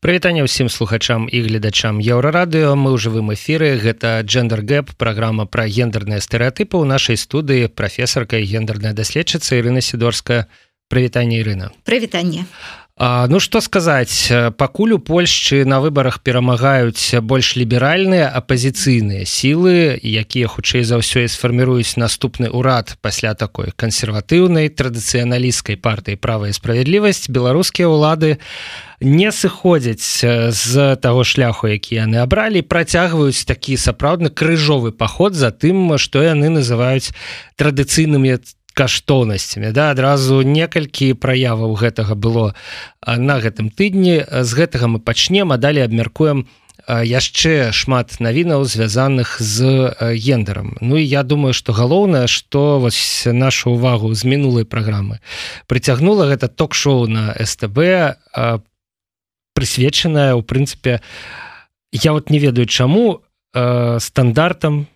[0.00, 3.76] Прывітанне ўсім слухачам і гледачам еўрарадыо мы ў жывым эфіры.
[3.76, 10.48] Гэта джендер гэп праграма пра гендерныя стэеатыпы ў нашай студыі прафесарка гендерная даследчыца Ірына сідорская.
[10.88, 11.68] Прывітанне Ірына.
[11.84, 12.48] Прывітанне
[13.00, 14.28] Ну што сказаць
[14.60, 21.32] пакуль у Польшчы на выбарах перамагаюць больш ліберальныя апазіцыйныя сілы якія хутчэй за ўсё і
[21.32, 28.36] сфарміруюць наступны ўрад пасля такой кансерватыўнай традыцыяналісцкай партыі права і справядлівасць беларускія ўлады
[29.00, 30.20] не сыходзяць
[30.52, 36.52] з таго шляху які яны абралі працягваюць такі сапраўдны крыжовы паход за тым што яны
[36.52, 37.16] называюць
[37.56, 38.36] традыцыйнымі
[38.74, 39.90] каштоўнасцямі да?
[39.90, 42.54] Адразу некалькі праяваў гэтага было
[43.06, 44.24] на гэтым тыдні.
[44.26, 46.46] З гэтага мы пачнем а далей абмяркуем
[46.88, 53.72] яшчэ шмат навінаў звязаных з гендерам Ну і я думаю что галоўнае что вось нашу
[53.72, 55.20] увагу з мінулай праграмы
[55.66, 57.78] прыцягнула гэта ток-шоу на СТБ
[59.54, 61.00] прысвечаная у прынцыпе
[61.92, 64.86] я вот не ведаю чаму стандартам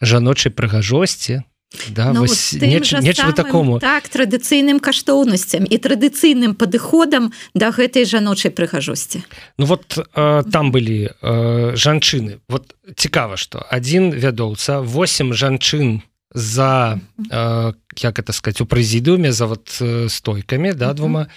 [0.00, 1.42] жаночай прыгажосці
[1.90, 3.80] да, ну, вось, неч, неч самым, такому.
[3.80, 9.22] так традыцыйным каштоўнасцям і традыцыйным падыходам да гэтай жаночай прыгажосці
[9.58, 16.02] Ну вот э, там былі э, жанчыны вот цікава что один вядоўца 8 жанчын
[16.36, 21.28] за э, як это сказать у прэзідыуме за вот э, стойкамі да двума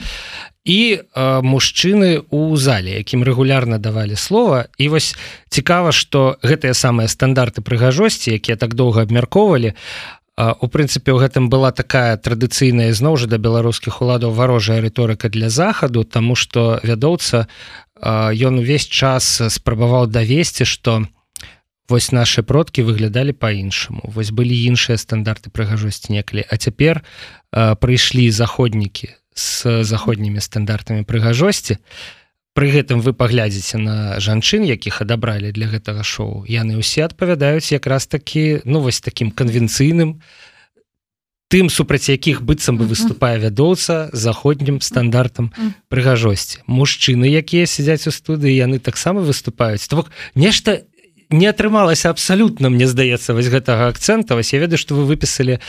[0.66, 4.66] і э, мужчыны у зале якім рэгулярна давалі слова.
[4.78, 5.16] І вось
[5.50, 9.74] цікава что гэтыя самыя стандарты прыгажосці якія так доўга абмяркоўвалі
[10.40, 15.50] у прынцыпе у гэтым была такая традыцыйная зноў жа да беларускіх уладаў варожая рыторыка для
[15.50, 17.48] захаду тому что вядоўца
[18.00, 21.04] ён увесь час спрабаваў давесці что
[21.90, 26.46] вось наши продкі выглядалі по-іншаму вось былі іншыя стандарты прыгажосці некалі.
[26.48, 27.04] А цяпер
[27.52, 31.76] прыйшлі заходнікі с заходнімі стандартамі прыгажосці.
[31.76, 32.19] то
[32.60, 36.44] Пры гэтым вы паглядзіце на жанчын якіх адабралі для гэтага шоу.
[36.44, 40.20] Яны ўсе адпавядаюць якраз такі ну вось таким канвенцыйным
[41.48, 45.56] тым супраць якіх быццам бы выступае вядоўца заходнім стандартам
[45.88, 46.60] прыгажосці.
[46.68, 49.88] Мужчыны якія сядзяць у студыі яны таксама выступаюць.
[49.88, 50.84] То бок нешта
[51.32, 54.36] не атрымалася абсалютна мне здаецца вось гэтага акцэнта.
[54.36, 55.64] Вось я ведаю што вы выпісалі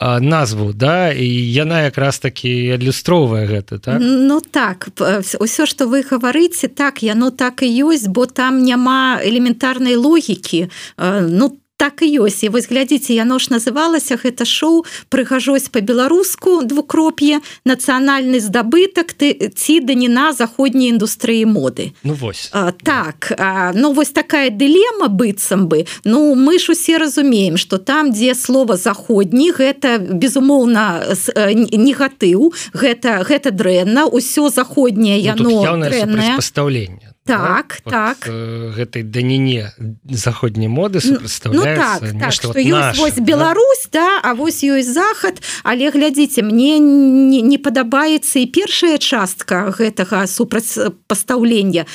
[0.00, 3.96] назву да і яна якраз такі адлюстроўвае гэта так?
[4.00, 4.92] Ну так
[5.40, 10.68] ўсё што вы гаварыце так яно так і ёсць бо там няма элементарнай логікі
[10.98, 12.44] ну там так і ёсць.
[12.44, 19.80] І вось глядзіце яно ж называлася гэта шоу прыгажосць по-беларуску двукроп'е нацыянальны здабытак ты ці
[19.80, 22.48] даніна заходняй індустрыі моды ну вось.
[22.52, 25.86] А, так а, ну вось такая дылема быццам бы.
[26.04, 31.04] Ну мы ж усе разумеем что там дзе слова заходні гэта безумоўна
[31.36, 37.90] негатыў гэта гэта дрэнна ўсё заходняе ну, яно пастаўлення так да?
[37.90, 38.28] так.
[38.28, 39.74] э, гэтай даніне
[40.08, 41.18] заходняй моды ну,
[41.62, 44.20] так, так, вот наш, вось Беларусь да?
[44.22, 45.42] да а вось ёсць захад.
[45.62, 51.86] Але глядзіце мне не, не падабаецца і першая частка гэтага супрацьпастаўлення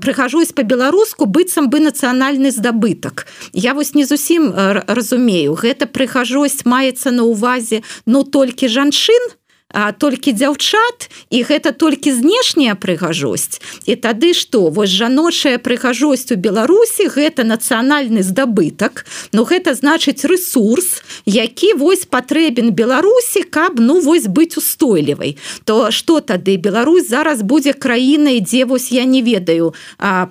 [0.00, 3.26] прыхожусь по-беларуску быццам бы нацыянальны здабытак.
[3.52, 4.54] Я вось не зусім
[4.86, 5.54] разумею.
[5.54, 9.37] Гэта прыхожосць маецца на увазе но толькі жанчын
[9.68, 13.60] а, толькі дзяўчат і гэта толькі знешняя прыгажосць.
[13.84, 14.72] І тады што?
[14.72, 22.72] Вось жаночая прыгажосць у беларусі гэта нацыянальны здабытак но гэта значыць ресурс які вось патрэбен
[22.72, 25.36] беларусі каб ну вось быць устойлівай.
[25.64, 26.56] То что тады?
[26.56, 29.74] Беларусь зараз будзе краінай дзе вось я не ведаю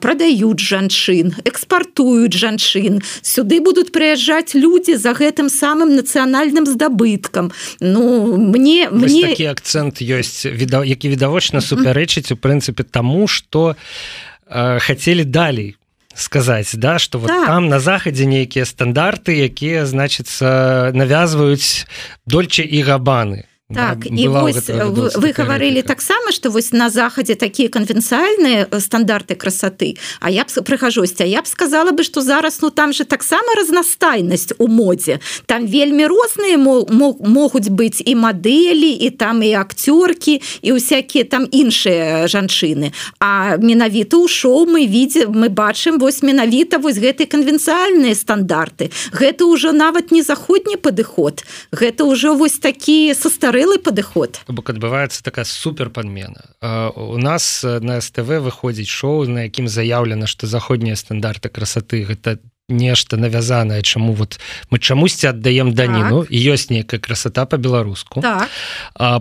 [0.02, 3.06] продаюць жанчын экспартуюць жанчын.
[3.22, 7.54] Сюды будуць прыязджаць людзі за гэтым самым нацыянальным здабыткам.
[7.80, 13.76] Ну мне мне такі акцэнт ёсць віда які відавочна супярэчыць у прынцыпе таму что
[14.48, 15.76] э, хацелі далей
[16.16, 17.46] сказаць да что вот так.
[17.48, 21.86] там на захадзе нейкія стандарты якія значыцца навязваюць
[22.26, 23.46] дольче і габаны
[23.76, 24.70] так і вось
[25.20, 30.64] вы гаварылі таксама что вось на захадзе такія канвенцыяльныя э, стандарты красоты А я б
[30.64, 35.68] прыхожосці я б сказала бы что зараз ну там же таксама разнастайнасць у модзе там
[35.68, 42.94] вельмі розныя могуць быць і мадэлі і там і акцёркі і усякія там іншыя жанчыны
[43.20, 48.96] А менавіта ў шоу мы виде мы бачым вось менавіта вось гэты канвенцыяльныя стандарты.
[49.12, 51.44] Гэта ўжо нават не заходні падыход
[51.75, 56.45] гэта ўжо вось такі са стары гарэлы падыход бок адбываецца такая супер падмена
[56.94, 62.38] у нас на СТВ выходзіць шоу на якім заяўлена што заходнія стандарты красоты гэта
[62.69, 64.39] нешта навязанае чаму вот
[64.69, 66.27] мы чамусьці аддаем даніну.
[66.27, 66.31] Так.
[66.31, 68.51] ёсць нейкая красота по-беларуску так.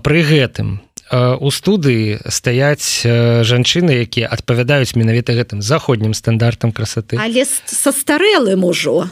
[0.02, 0.84] пры гэтым
[1.14, 3.06] у студыі стаяць
[3.46, 7.14] жанчыны якія адпавядаюць менавіта гэтым заходнім стандартам красоты.
[7.22, 9.06] Але со старэлым ужо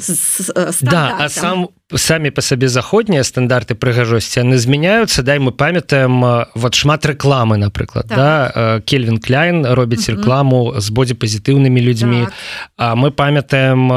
[0.82, 6.74] да а сам самі по сабе заходнія стандарты прыгажосці яны змяняюцца дай мы памятаем вот
[6.74, 8.16] шмат рэкламы напрыклад так.
[8.16, 12.32] да кельвин кляйн робіць рэкламу з бодзе пазітыўнымі людзьмі так.
[12.76, 13.92] А мы памятаем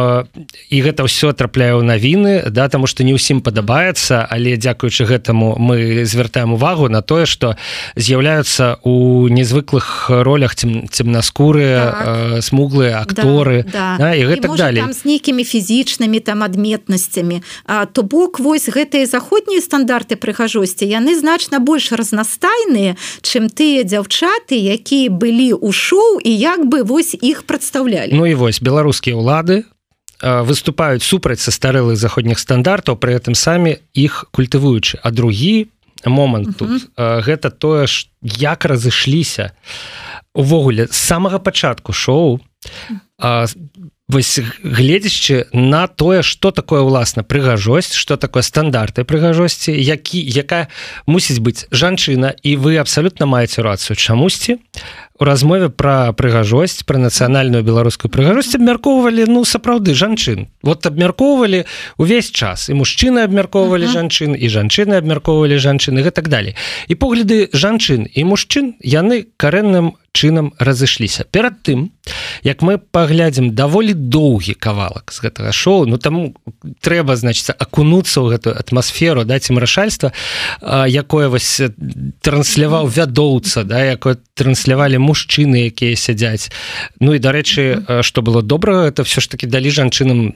[0.68, 5.56] і гэта ўсё трапляе ў навіны да таму што не ўсім падабаецца але дзякуючы гэтаму
[5.56, 7.56] мы звяртаем увагу на тое что
[7.96, 12.44] з'яўляюцца у незвыклых ролях цемнаскурыя так.
[12.44, 14.12] смуглыя акторы да, да.
[14.12, 19.06] Да, і гэта і, далее з нейкімі фізічнымі там адметнасцямі а то бок вось гэтыя
[19.06, 26.32] заходнія стандарты прыгажосці яны значна больш разнастайныя чым тыя дзяўчаты якія былі ў шоу і
[26.32, 29.66] як бы вось іх прадстаўлялі Ну і вось беларускія ўлады
[30.22, 35.70] выступаюць супраць са старэлых заходніх стандартаў пры гэтым самі іх культывуючы а другі
[36.06, 37.22] момант тут uh -huh.
[37.22, 39.52] гэта тое ж як разышліся
[40.34, 42.40] увогуле з самага пачатку шоу
[44.08, 50.72] вось гледзячы на тое что такое ўласна прыгажосць что такое стандарты прыгажосці які якая
[51.06, 54.64] мусіць быць жанчына і вы абсалютна маеце рацыю чамусьці
[55.20, 60.48] у размове про прыгажосць про нацыянальную беларускую прыгажосць абмяркоўвалі ну сапраўды жанчын.
[60.62, 61.66] Вот абмяркоўвалі
[61.98, 62.70] увесь час.
[62.70, 63.98] І мужчыны абмяркоўвалі uh -huh.
[63.98, 66.56] жанчын і жанчыны абмяркоўвалі жанчыны і так далее
[66.88, 71.26] і погляды жанчын і мужчын яны карэнным чынам разышліся.
[71.32, 71.90] Перад тым
[72.44, 76.34] як мы паглядзім даволі доўгі кавалак з гэтага шоу ну там
[76.82, 80.12] трэба значится акунуцца ў гэтую атмасферу даць ім рашальства
[80.88, 81.62] якое вось
[82.22, 86.52] трансляваў вядоўца да якое транслявалі мужчыны якія сядзяць
[87.00, 90.36] Ну і дарэчы што было добра это все ж таки далі жанчынам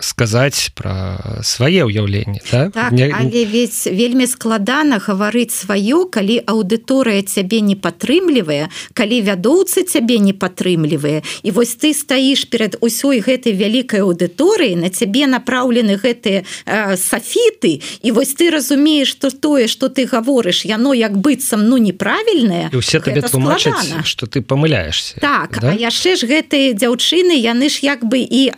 [0.00, 2.70] сказаць про свае ўяўленні да?
[2.70, 3.10] так, не...
[3.10, 10.32] але ведь вельмі складана гаварыць сваё калі аўдыторыя цябе не падтрымлівае калі вядоўцы цябе не
[10.32, 16.96] падтрымлівае і вось ты стаіш перед усёй гэтай вялікай аўдыторыі на цябе направлены гэтыя э,
[16.96, 22.70] сафіты і вось ты разумееш что тое что ты гаворыш яно як быццам ну неправільнае
[22.72, 25.72] усе табе тлумачаць что ты памыляешься так да?
[25.72, 28.52] яшчэ ж гэтыя дзяўчыны яны ж як бы і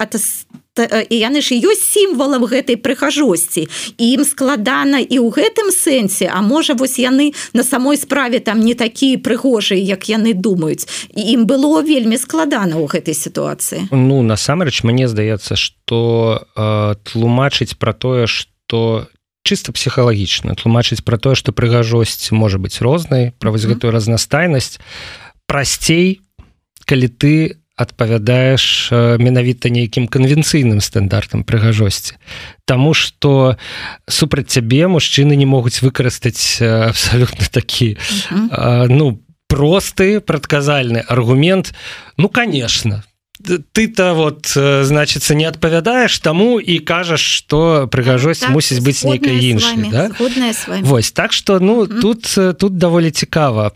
[0.80, 3.68] ат і яны ж ёсць сімвалам гэтай прыхажосці
[3.98, 8.74] ім складана і ў гэтым сэнсе А можа вось яны на самой справе там не
[8.74, 10.86] такія прыгожыя як яны думаюць.
[11.14, 13.90] Ім было вельмі складана ў гэтай сітуацыі.
[13.90, 19.06] Ну насамрэч мне здаецца что э, тлумачыць про тое что
[19.42, 24.78] чисто псіхалагічна тлумачыць про тое что прыгажосць можа быть рознай про вось гэтую разнастайнасць
[25.46, 26.20] прасцей
[26.86, 32.20] калі ты адпавядаеш менавіта нейкім канвенцыйным стандартам прыгажосці.
[32.68, 33.56] Таму что
[34.04, 37.96] супраць цябе мужчыны не могуць выкарыстаць абсалютна такі
[38.92, 41.72] ну просты прадказальны аргумент.
[42.16, 43.02] Ну конечно
[43.72, 44.46] ты-то вот
[44.84, 50.10] значится не адпавядаеш таму і кажаш что прыгажосць так, мусіць быць нейкай іншай да?
[50.82, 52.28] Вось так что ну тут
[52.58, 53.72] тут даволі цікава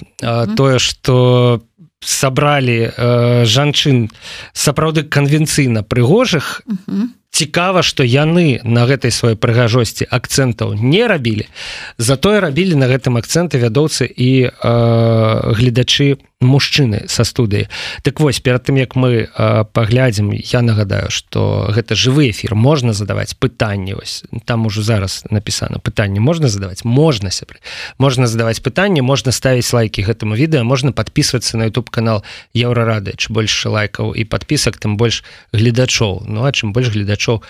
[0.57, 1.74] тое что по
[2.05, 4.11] сабралі э, жанчын
[4.53, 11.51] сапраўды канвенцыйна прыгожых uh -huh цікава что яны на гэтай сваёй прыгажосці акцэнтаў не рабілі.
[11.99, 17.67] Затое рабілі на гэтым акцэнты вядоўцы і э, гледачы мужчыны са студыі.
[18.03, 22.93] Так вось перад тым як мы э, паглядзім я нагадаю что гэта жывы эфир можна
[22.93, 26.85] задаваць пытанні вось там ужо зараз напісана пытанне можна задаваць?
[26.85, 27.59] Можна сябры.
[27.99, 32.23] Можна задаваць пытанне можна ставіць лайки гэтаму відэа можна подписываться на youtube канал
[32.55, 36.23] еўрарады чым больше лайкаў і подпісак тым больш гледачоў.
[36.31, 37.42] Ну а чым больш гледачоў гледачоў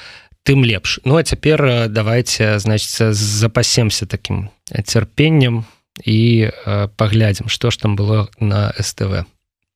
[0.46, 5.66] тым лепш ну а цяпер давайте значится запасемся таким цярпеннем
[6.06, 9.26] і э, поглядзім что ж там было на СТВ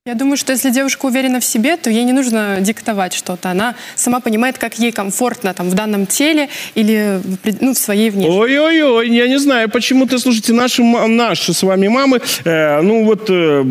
[0.06, 3.52] Я думаю, что если девушка уверена в себе, то ей не нужно диктовать что-то.
[3.52, 7.22] Она сама понимает, как ей комфортно там в данном теле или
[7.62, 8.38] ну, в своей внешности.
[8.38, 13.30] Ой-ой-ой, я не знаю, почему ты, слушайте, наши, наши с вами мамы, э, ну вот,
[13.30, 13.64] э,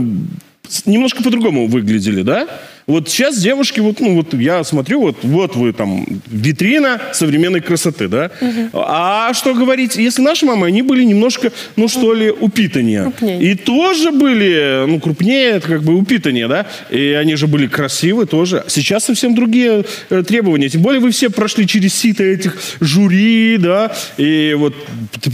[0.86, 2.48] немножко по-другому выглядели, да?
[2.87, 8.07] Вот сейчас девушки, вот, ну, вот я смотрю, вот, вот вы там, витрина современной красоты,
[8.07, 8.31] да?
[8.39, 8.69] Угу.
[8.75, 13.03] А что говорить, если наши мамы, они были немножко, ну, что ли, упитаннее.
[13.03, 13.41] Крупнее.
[13.41, 16.65] И тоже были, ну, крупнее, это как бы упитаннее, да?
[16.89, 18.63] И они же были красивы тоже.
[18.69, 20.69] Сейчас совсем другие э, требования.
[20.69, 23.91] Тем более вы все прошли через сито этих жюри, да?
[24.15, 24.73] И вот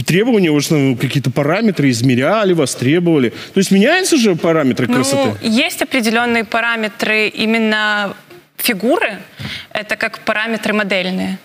[0.04, 3.30] требования, вот, ну, какие-то параметры измеряли вас, требовали.
[3.30, 5.38] То есть меняются же параметры ну, красоты?
[5.42, 8.16] Есть определенные параметры именно
[8.56, 9.18] фигуры,
[9.74, 11.38] это как параметры модельные.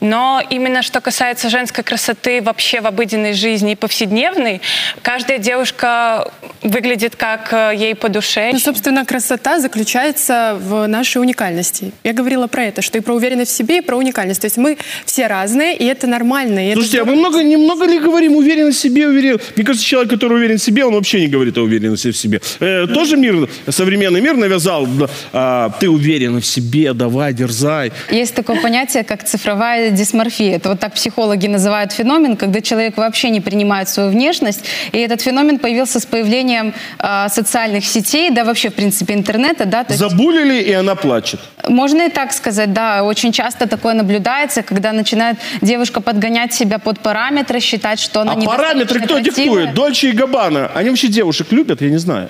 [0.00, 4.60] Но именно что касается женской красоты вообще в обыденной жизни и повседневной,
[5.02, 6.30] каждая девушка
[6.62, 8.50] выглядит как э, ей по душе.
[8.52, 11.92] Ну, собственно, красота заключается в нашей уникальности.
[12.04, 14.40] Я говорила про это, что и про уверенность в себе, и про уникальность.
[14.40, 16.70] То есть мы все разные, и это нормально.
[16.70, 17.06] И Слушайте, это...
[17.06, 19.40] а мы много, немного ли говорим уверенность в себе, уверен?
[19.56, 22.40] Мне кажется, человек, который уверен в себе, он вообще не говорит о уверенности в себе.
[22.60, 24.86] Э, тоже мир, современный мир навязал,
[25.32, 27.71] э, ты уверен в себе, давай, дерзай.
[28.10, 30.56] Есть такое понятие, как цифровая дисморфия.
[30.56, 34.64] Это вот так психологи называют феномен, когда человек вообще не принимает свою внешность.
[34.92, 39.64] И этот феномен появился с появлением э, социальных сетей, да вообще, в принципе, интернета.
[39.64, 41.40] Да, то Забулили, и она плачет.
[41.68, 43.02] Можно и так сказать, да.
[43.02, 48.34] Очень часто такое наблюдается, когда начинает девушка подгонять себя под параметры, считать, что она а
[48.34, 49.34] не параметры кто красивая.
[49.34, 49.74] диктует?
[49.74, 50.70] Дольче и Габана.
[50.74, 52.28] Они вообще девушек любят, я не знаю.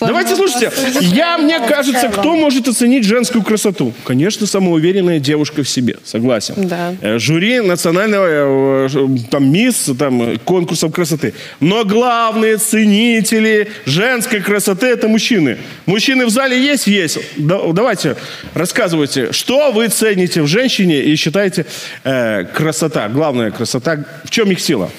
[0.00, 0.70] Давайте, слушайте,
[1.00, 3.92] я, мне кажется, кто может оценить женскую красоту?
[4.04, 6.54] Конечно, самоуверенная девушка в себе, согласен.
[6.56, 6.94] Да.
[7.00, 8.88] Э, жюри национального, э,
[9.30, 11.34] там, мисс, там, конкурсов красоты.
[11.60, 15.58] Но главные ценители женской красоты– это мужчины.
[15.86, 16.86] Мужчины в зале есть?
[16.86, 17.18] Есть.
[17.36, 18.16] давайте,
[18.54, 21.66] рассказывайте, что вы цените в женщине и считаете
[22.04, 24.90] э, красота, главная красота, в чем их сила?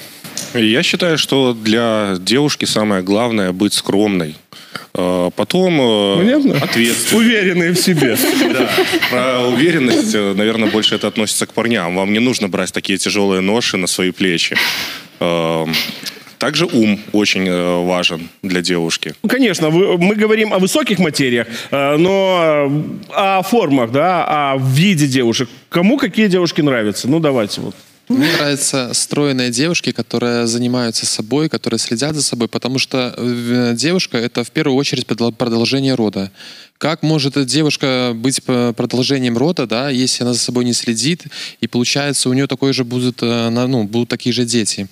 [0.54, 4.36] Я считаю, что для девушки самое главное быть скромной.
[4.94, 6.56] А, потом э, Понятно?
[6.56, 7.12] ответственность.
[7.12, 8.16] Уверенные в себе.
[8.52, 8.70] Да.
[9.10, 11.96] Про уверенность, э, наверное, больше это относится к парням.
[11.96, 14.56] Вам не нужно брать такие тяжелые ноши на свои плечи.
[15.20, 15.66] А,
[16.38, 19.14] также ум очень э, важен для девушки.
[19.22, 22.70] Ну, конечно, мы говорим о высоких материях, но
[23.10, 25.48] о формах, да, о виде девушек.
[25.68, 27.08] Кому какие девушки нравятся?
[27.08, 27.74] Ну, давайте вот.
[28.08, 34.16] Мне нравятся стройные девушки, которые занимаются собой, которые следят за собой, потому что э, девушка—
[34.18, 36.30] это в первую очередь продолжение рода.
[36.78, 41.24] Как может эта девушка быть продолжением рода, да, если она за собой не следит,
[41.60, 44.88] и получается у нее такой же будут, э, ну, будут такие же дети.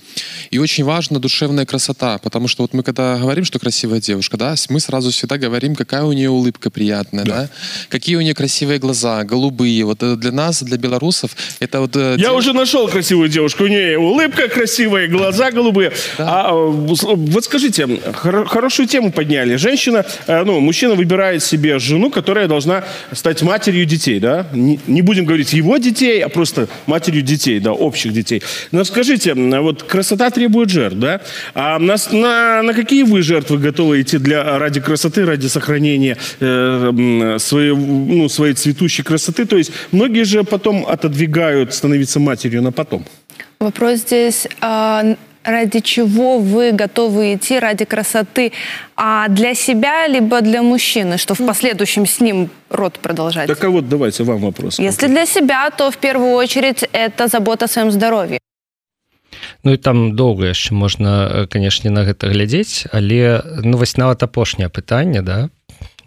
[0.50, 4.54] И очень важна душевная красота, потому что вот мы когда говорим, что красивая девушка, да,
[4.70, 7.50] мы сразу всегда говорим, какая у нее улыбка приятная, да, да?
[7.88, 9.84] какие у нее красивые глаза, голубые.
[9.84, 11.96] Вот для нас, для белорусов, это вот...
[11.96, 12.32] Э, Я дев...
[12.32, 15.92] уже нашел красивую девушку, у нее улыбка красивая, глаза голубые.
[16.16, 16.48] Да.
[16.48, 19.56] А вот скажите, хор- хорошую тему подняли.
[19.56, 24.46] Женщина, э, ну, мужчина выбирает себе жену, которая должна стать матерью детей, да?
[24.52, 28.42] Не будем говорить его детей, а просто матерью детей, да, общих детей.
[28.72, 31.20] Но скажите, вот красота требует жертв, да?
[31.54, 37.36] А на, на, на какие вы жертвы готовы идти для, ради красоты, ради сохранения э,
[37.38, 39.44] своей, ну, своей цветущей красоты?
[39.44, 43.04] То есть многие же потом отодвигают становиться матерью на потом.
[43.60, 44.46] Вопрос здесь...
[44.60, 48.52] А ради чего вы готовы идти ради красоты,
[48.96, 53.46] а для себя либо для мужчины, что в последующем с ним род продолжать?
[53.46, 54.78] Так а вот давайте вам вопрос.
[54.78, 58.38] Если для себя, то в первую очередь это забота о своем здоровье.
[59.64, 64.68] Ну і там доўга яшчэ можна канешне на гэта глядзець але ну вось нават апошняе
[64.68, 65.48] пытанне да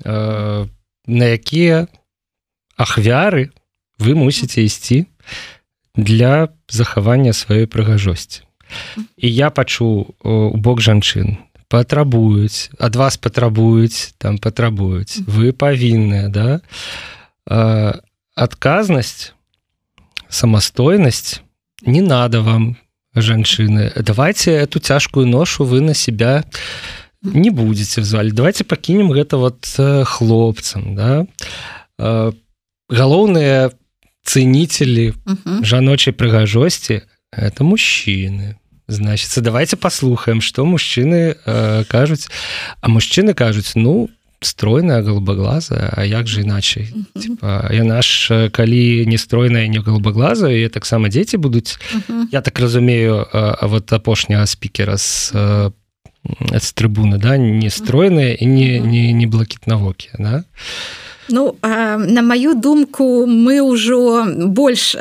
[0.05, 0.67] э,
[1.07, 1.87] на якія
[2.77, 3.49] ахвяры
[3.99, 5.05] вы мусіце ісці
[5.95, 8.46] для захавання сваёй прыгажосці
[9.17, 11.37] і я пачуў у бок жанчын.
[11.67, 15.19] Патрабуюць ад вас патрабуюць там патрабуюць.
[15.27, 16.61] Вы павінныя да?
[18.35, 19.33] Адказнасць
[20.29, 21.41] самастойнасць
[21.81, 22.77] не надо вам
[23.15, 23.91] жанчыны.
[23.95, 26.43] Давайте эту цяжкую ношу вы на себя
[27.21, 28.31] не будете зале.
[28.31, 29.67] Давайте пакінем гэта вот
[30.05, 31.25] хлопцам да?
[32.87, 33.71] Галоўныя
[34.27, 35.13] цэнителі
[35.63, 38.57] жаночай прыгажосці это мужчины.
[38.87, 42.29] Значится давайте послухаем что мужчыны э, кажуць
[42.79, 46.93] а мужчыны кажуць ну стройная голубоглаза А як же иначай
[47.43, 51.79] я наш калі не стройная не голубоглаза і таксама дзеці будуць
[52.31, 55.35] я так разумею а вот апошняга спікера с
[56.55, 60.31] з трыбуны да не стройная і не не не блакітнавокі да?
[60.31, 60.43] А
[61.29, 64.95] Ну на маю думку мы ўжо больш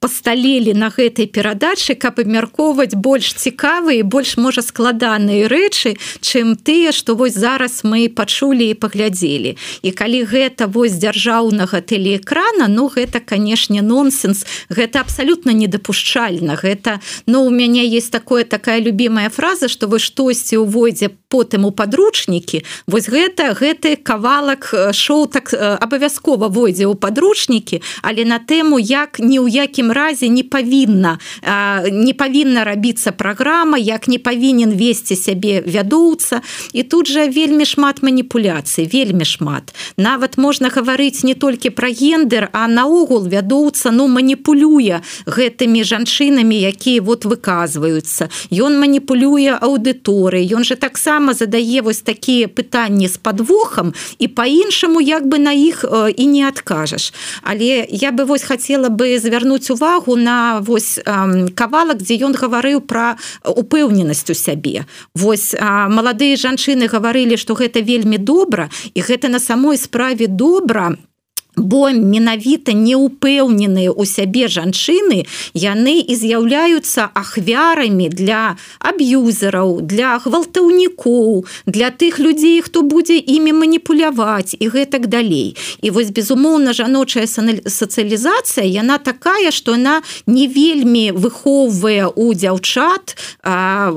[0.00, 7.14] пасталелі на гэтай перадачы каб абмяркоўваць больш цікавыя больш можа складаныя рэчы чым тыя што
[7.14, 9.56] вось зараз мы пачулі і паглядзелі.
[9.82, 14.44] І калі гэта вось дзяржаўнага тэлеэкрана Ну гэта канешне нонсенс.
[14.68, 16.56] Гэта абсалютна недапушчальна.
[16.56, 21.64] Гэта но ну, у мяне есть такое такая любимая фраза что вы штосьці увойдзе потым
[21.64, 28.78] у подручнікі вось гэта гэты кавалак шоу так абавязкова войдзе ў падручнікі але на тэму
[28.78, 31.18] як не ў якім разе не павінна
[31.90, 36.40] не павінна рабіцца праграма як не павінен весці сябе вядоўца.
[36.72, 39.74] І тут жа вельмі шмат маніпуляцый вельмі шмат.
[39.96, 47.02] Нават можна гаварыць не толькі пра гендер а наогул вядоўца ну маніпулюе гэтымі жанчынамі якія
[47.02, 48.28] вот выказваюцца.
[48.50, 55.26] Ён маніпулюе аўдыторыі ён же таксама задае вось такія пытанні з подвохам і по-іншаму як
[55.26, 55.84] бы на іх
[56.16, 57.12] і не адкажаш.
[57.42, 61.00] Але я бы вось хотела бы звярнуць увагу на вось
[61.54, 64.84] кавалак дзе ён гаварыў про упэўненасць у сябе.
[65.14, 70.96] Вось маладыя жанчыны гаварылі что гэта вельмі добра і гэта на самой справе добра
[71.58, 81.90] бо менавіта неупэўненыя у сябе жанчыны яны і з'яўляюцца ахвярамі для аб'юзераў для гвалтаўнікоў для
[81.90, 85.56] тых людзей хто будзе імі маніпуляваць і гэтак далей.
[85.82, 93.16] І вось безумоўна жаночая сацыялізацыя яна такая што она не вельмі выхоўвае у дзяўчат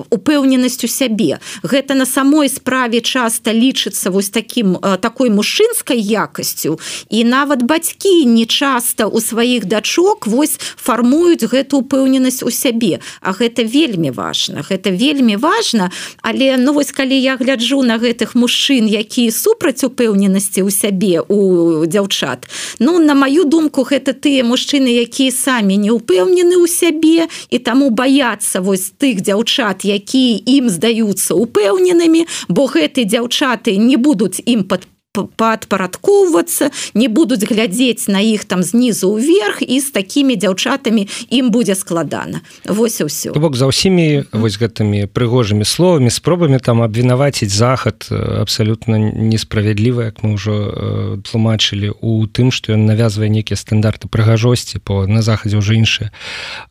[0.09, 1.39] упэўненасць у сябе.
[1.63, 6.79] Гэта на самой справе часта лічыцца вось таким такой мужчынскай якасцю.
[7.09, 13.03] І нават нават бацькі не часта у сваіх дачок вось фармуюць гэту упэўненасць у сябе.
[13.19, 15.91] А гэта вельмі важна гэта вельмі важна.
[16.21, 21.83] Але ну вось калі я гляджу на гэтых мужчын якія супраць упэўненасці ў сябе у
[21.83, 22.47] дзяўчат
[22.79, 27.91] Ну на маю думку гэта тыя мужчыны якія самі не ўпэўнены ў сябе і таму
[27.91, 34.87] баяцца вось тых дзяўчат якія ім здаюцца упэўненымі бо гэты дзяўчаты не будуць ім под
[35.11, 41.75] падпарадкоўвацца не будуць глядзець на іх там знізу ўверх і з такімі дзяўчатамі ім будзе
[41.75, 42.39] складана.
[42.63, 43.35] Вось ўсё.
[43.35, 50.39] Бок за ўсімі вось гэтымі прыгожымі словамі спробамі там абвінаваціць захад абсалютна несправядліва як мы
[50.39, 56.15] ўжо тлумачылі у тым што ён навязвае нейкія стандарты прыгажосці по на захадзе ўжо іншыя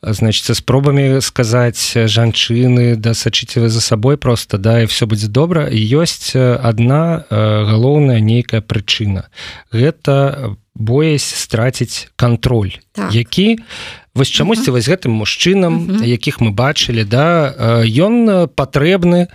[0.01, 5.69] значит спробамі сказаць жанчыны да сачыце вы за сабой просто да і все будзе добра.
[5.69, 9.27] Ёсць одна галоўная нейкая прычына.
[9.75, 13.13] Гэта боязь страціць контроль так.
[13.15, 13.59] які
[14.15, 17.53] вось чамусьці вось гэтым мужчынам якіх мы бачылі да
[17.85, 19.29] ён патрэбны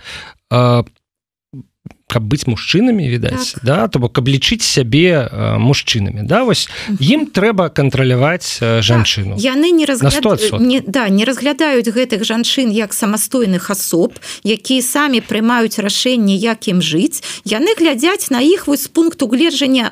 [2.06, 3.64] каб быць мужчынамі відаць так.
[3.66, 5.26] да то бок каб лічыць сябе
[5.58, 6.70] мужчынамі да вось
[7.02, 9.42] ім трэба кантраляваць жанчыну так.
[9.42, 10.22] яны не разгляд...
[10.62, 14.14] не да не разглядаюць гэтых жанчын як самастойных асоб
[14.46, 19.90] якія самі прымаюць рашэнне як ім жыць яны глядзяць на іх вось з пункту гледжання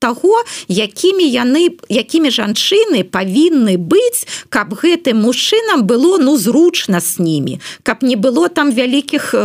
[0.00, 7.60] таго якімі яны якімі жанчыны павінны быць каб гэтым мужчынам было ну зручна с ними
[7.84, 9.36] каб не было там вялікіх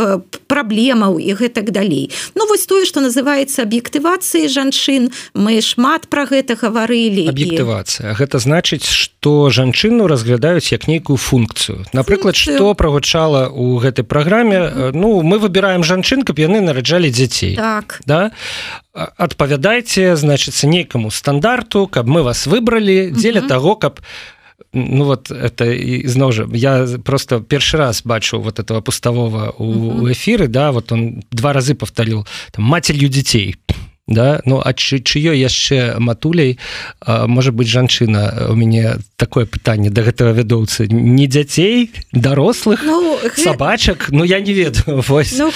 [0.48, 5.10] праблемаў і гэтак далей Ну вось тое что называется аб'ектывацыі жанчын.
[5.34, 8.14] Мы шмат про гэта гаварылі аб'ектывацыя.
[8.14, 11.84] Гэта значыць что жанчыну разглядаюць як нейкую функцыю.
[11.92, 14.90] Напрыклад что прогучала у гэтай праграме -hmm.
[14.94, 17.56] Ну мы выбираем жанчын каб яны нараджалі дзяцей.
[17.56, 18.00] Так.
[18.06, 18.30] Да?
[18.94, 23.48] Адпавядайце значыцца нейкаму стандарту каб мы вас выбралі дзеля mm -hmm.
[23.48, 24.00] того каб
[24.76, 30.48] ну вот это ізноў жа я просто першы раз бачу вот этого пуставого у эфиры
[30.48, 32.26] да вот он два разы повторил.
[32.52, 33.56] Там матерью детей
[34.06, 34.40] да?
[34.44, 36.58] Ну а чыё яшчэ матуляй
[37.06, 38.48] можа быть жанчына?
[38.50, 40.86] У мяне такое пытанне да гэтага вядоўцы.
[40.86, 45.02] Не дзяцей дарослых ну, собачак Ну я не ведаю
[45.38, 45.50] ну,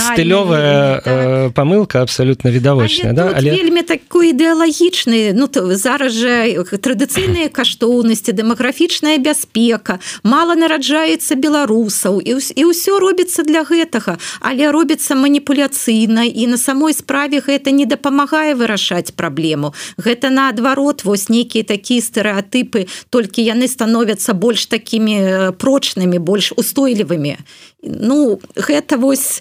[0.00, 1.52] стылёвая так.
[1.54, 3.32] памылка абсолютно відавочная да?
[3.36, 12.20] але вельмі такой ідэалагічны Ну то зараз же традыцыйныя каштоўнасці дэмаграфічная бяспека мало нараджаецца беларусаў
[12.20, 18.54] і ўсё робіцца для гэтага але робіцца маніпуляцыйна і на самой справе гэта не дапамагае
[18.54, 19.74] вырашаць праблему.
[19.98, 27.36] Гэта наадварот вось нейкія такія стэеатыпы толькі яны становяцца больш такімі прочнымі больш устойлівымі
[27.82, 29.40] ну гэта вось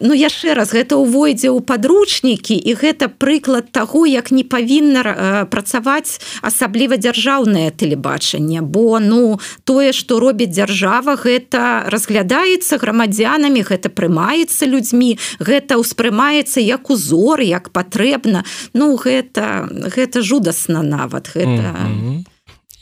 [0.00, 5.14] ну яшчэ раз гэта ўвойдзе ў падручнікі і гэта прыклад таго як не павінна э,
[5.48, 8.60] працаваць асабліва дзяржаўнае тэлебачанне.
[8.60, 16.90] Бо ну тое што робіць дзяржава гэта разглядаецца грамадзянамі гэта прымаецца людзьмі гэта ўспрымаецца як
[16.92, 18.44] узор як патрэбна.
[18.74, 22.37] Ну гэта гэта жудасна нават гэта mm -hmm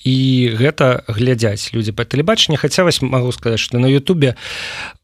[0.06, 0.16] і
[0.54, 2.62] гэта глядзяць людзі па тэлебачанні.
[2.62, 4.36] Хаця вось магу сказаць што на Ютубе э,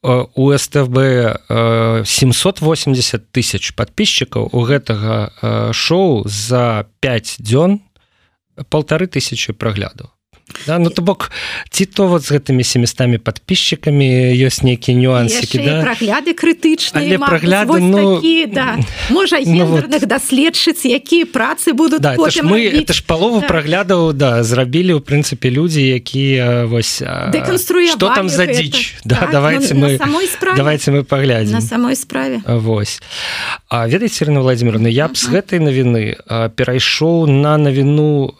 [0.06, 7.82] у СТБ 780 тысяч подписчикаў у гэтага э, шоу за 5 дзён
[8.70, 10.14] полторы тысячи праглядаў
[10.66, 10.78] да?
[10.78, 11.30] ну то бок
[11.70, 15.82] ці то вот з гэтымі семістамі подписчиками ёсць нейкія нюансики да?
[15.82, 18.78] прагляды крытычныя прагляды ну такі, да.
[19.10, 19.88] можа ну, вот...
[19.88, 22.82] даследчыц якія працы будуць да, ж мы рабіць.
[22.84, 23.46] это ж палову да.
[23.46, 27.02] праглядаў да зрабілі у прынцыпе людзі якія вось
[27.92, 29.98] что там за дзіч да, так, давайте ну, мы
[30.56, 33.00] давайте мы паглядзім на самой справе Вось
[33.68, 36.16] А ведаеце Ірина владимировна я б з гэтай навіны
[36.56, 38.34] перайшоў на навіну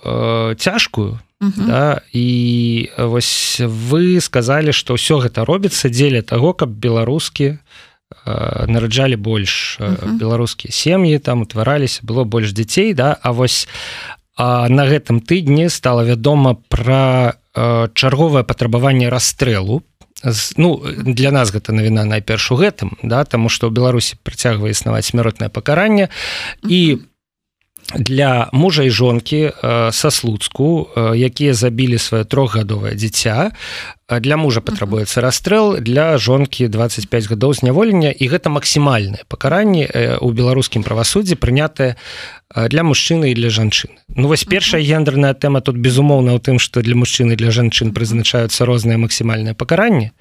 [0.59, 2.01] цяжкую Да?
[2.13, 7.59] і вось вы сказали что ўсё гэта робіцца дзеля того каб беларускі
[8.69, 10.19] нараджалі больш uh-huh.
[10.19, 13.67] беларускія сем'і там утвараліся было больш дзяцей да а вось
[14.37, 17.35] а на гэтым тыдні стала вядома пра
[17.95, 19.83] чарговае патрабаванне расстрэлу
[20.57, 25.11] ну для нас гэта навіна найперш у гэтым да таму што ў беларусі працягвае існаваць
[25.11, 26.09] смяротнае пакаранне
[26.63, 27.12] і по
[27.99, 29.51] для мужа і жонкі
[29.91, 33.53] са слуцку якія забілі сваё трохгадовае дзіця
[34.21, 40.83] для мужа патрабуецца расстрэл для жонкі 25 гадоў зняволення і гэта максімальнае пакаранне у беларускім
[40.83, 41.97] правасуддзі прынятае
[42.53, 46.85] для мужчыны і для жанчын Ну вось першая гендерная тэма тут безумоўна ў тым што
[46.85, 50.13] для мужчыны для жанчын прызначаюцца розныя максімальныя пакаранні.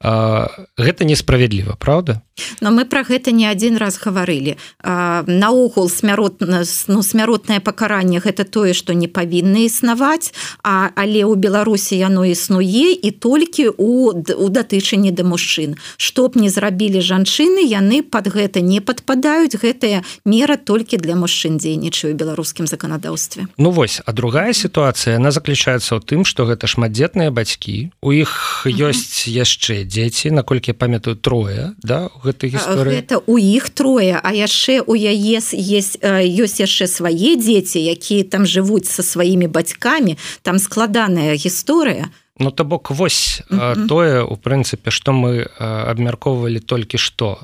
[0.00, 2.24] Гэта несправядліва Праўда?
[2.60, 4.56] Но мы про гэта не адзін раз гаварылі.
[4.80, 10.32] Наогул смяротна ну смяротнае пакаранне гэта тое што не павінны існаваць
[10.64, 15.74] а але ў беларусі яно існуе і толькі у у датычанні да мужчын.
[15.98, 19.58] Што б не зрабілі жанчыны яны под гэта не падпадаюць.
[19.58, 23.50] Гэтая мера толькі для мужчын дзейнічаю беларускім заканадаўстве.
[23.58, 27.90] Ну вось а другая сітуацыя она заключаецца ў тым што гэта шматдзетныя бацькі.
[27.98, 32.94] У іх ёсць яшчэ дзеці наколькі памятаю трое да у гэтай гісторыі.
[32.94, 38.46] это у іх трое а яшчэ у яе есть ёсць яшчэ свае дзеці якія там
[38.46, 40.14] жывуць со сваімі бацькамі.
[40.46, 43.88] Там складаная гісторыя Ну то бок вось mm -hmm.
[43.88, 47.38] тое у прынцыпе што мы абмяркоўвалі толькі што.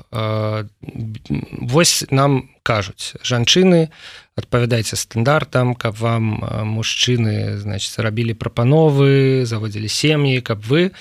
[1.61, 3.89] Вось нам кажуць жанчыны
[4.35, 6.43] адпавядайце стандартам каб вам
[6.77, 10.91] мужчыны значит рабілі прапановы заводзілі сем'і каб вы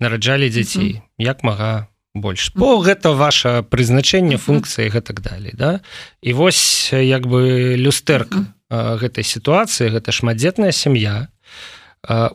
[0.00, 1.02] нараджалі дзяцей mm -hmm.
[1.18, 2.52] як мага больш.
[2.54, 5.80] Бо гэта ваше прызначэнне функцыі гэтак далей да?
[6.22, 11.28] І вось як бы люстэрка гэтай сітуацыі гэта шматдзетная сям'я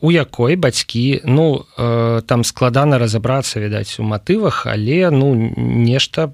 [0.02, 1.66] у якой бацькі ну
[2.26, 6.34] там складана разабрацца відаць у матывах але ну нешта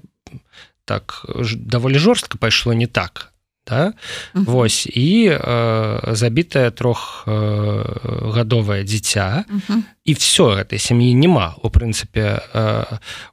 [0.84, 3.32] так даволі жорстка пайшло не так
[3.70, 3.86] да?
[3.86, 3.92] uh
[4.34, 4.44] -huh.
[4.44, 9.82] Вось і э, забітае трохгадовае э, дзіця uh -huh.
[10.04, 12.84] і все гэтай сям'і няма у прынцыпе э,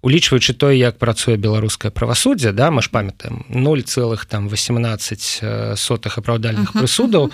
[0.01, 5.43] улічваючы той як працуе беларускае правасуддзе да мы ж памятаем 0 цэлых там 18
[5.75, 6.81] сотых апраўдальных uh -huh.
[6.81, 7.31] прысудаў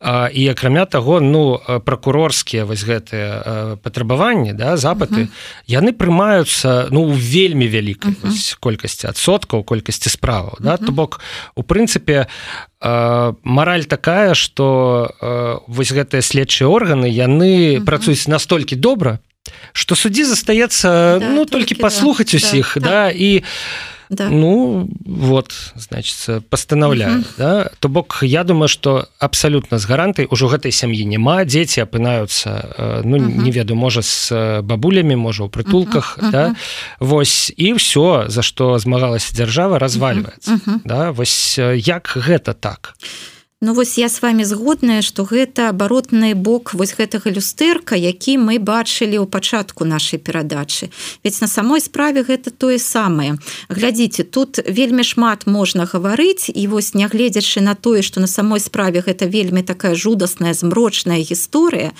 [0.00, 5.28] э, і акрамя таго ну пракурорскія вось гэтыя э, патрабаванні да запыты uh -huh.
[5.68, 8.56] яны прымаюцца ну вельмі вялікай uh -huh.
[8.60, 10.86] колькасці адсоткаў колькасці справаў да uh -huh.
[10.86, 11.20] то бок
[11.54, 12.26] у прынцыпе
[12.80, 17.84] э, мораль такая что э, вось гэтыя следчыя органы яны -huh.
[17.84, 19.18] працуюць настолькі добра
[19.72, 23.42] что суддзі застаецца да, ну толькі паслухаць да, усіх да, да і
[24.10, 24.28] да.
[24.28, 27.38] ну вот значится постанаўляю uh -huh.
[27.38, 27.70] да?
[27.78, 33.16] то бок я думаю что абсолютно з гарантай ужо гэтай сям'і няма дзеці апынаюцца ну
[33.16, 33.42] uh -huh.
[33.42, 36.30] не ведаю можа с бабулямі можа у прытулках -huh.
[36.30, 36.54] да
[37.00, 40.78] Вось і все за что змагалася дзяржава развальваецца -huh.
[40.84, 46.34] да вось як гэта так то Ну вось я с вами згодная что гэта абаротны
[46.34, 50.88] бок вось гэтага люстэрка які мы бачылі ў пачатку нашай перадачы.
[51.20, 53.36] Ведь на самой справе гэта тое самае.
[53.68, 59.04] Глядзіце тут вельмі шмат можна гаварыць і вось нягледзячы на тое что на самой справе
[59.04, 61.92] гэта вельмі такая жудасная змрочная гісторыя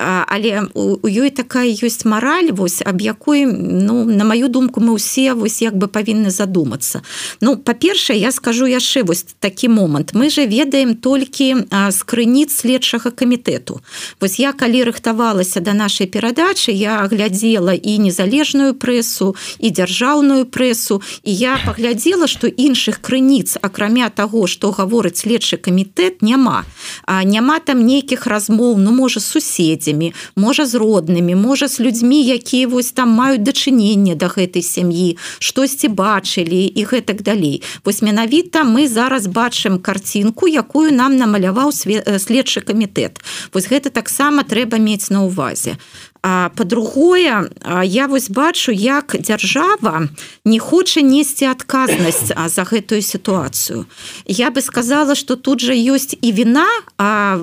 [0.00, 5.34] але у ёй такая ёсць мараль вось аб якой ну на маю думку мы ўсе
[5.34, 7.02] вось як бы павінны задумацца.
[7.40, 10.12] Ну па-першае я скажу яшчэ вось такі момант.
[10.14, 13.80] Мы же ведаем толькі з крыніц следчага камітэту.
[14.20, 21.02] Вось я калі рыхтавалася да нашай перадачы я глядзела і незалежную прэсу і дзяржаўную прэсу
[21.22, 26.64] і я паглядзела што іншых крыніц акрамя таго што гаворыць следчы камітэт няма.
[27.04, 32.22] А няма там нейкіх размоў ну можа суседзі суседзямі можа з роднымі можа з людзьмі
[32.22, 37.62] якія вось там маюць дачыненне да гэтай сям'і штосьці бачылі і гэтак далей.
[37.84, 43.20] Вось менавіта мы зараз бачым карцінку якую нам намаляваў следчы камітэт.
[43.52, 45.76] Вось гэта таксама трэба мець на увазе
[46.22, 47.50] по-другое
[47.84, 50.08] я вось бачу як дзяржава
[50.44, 53.86] не хоча несці адказнасць за гэтую сітуацыю.
[54.26, 57.38] Я бы сказала что тут жа ёсць і віна а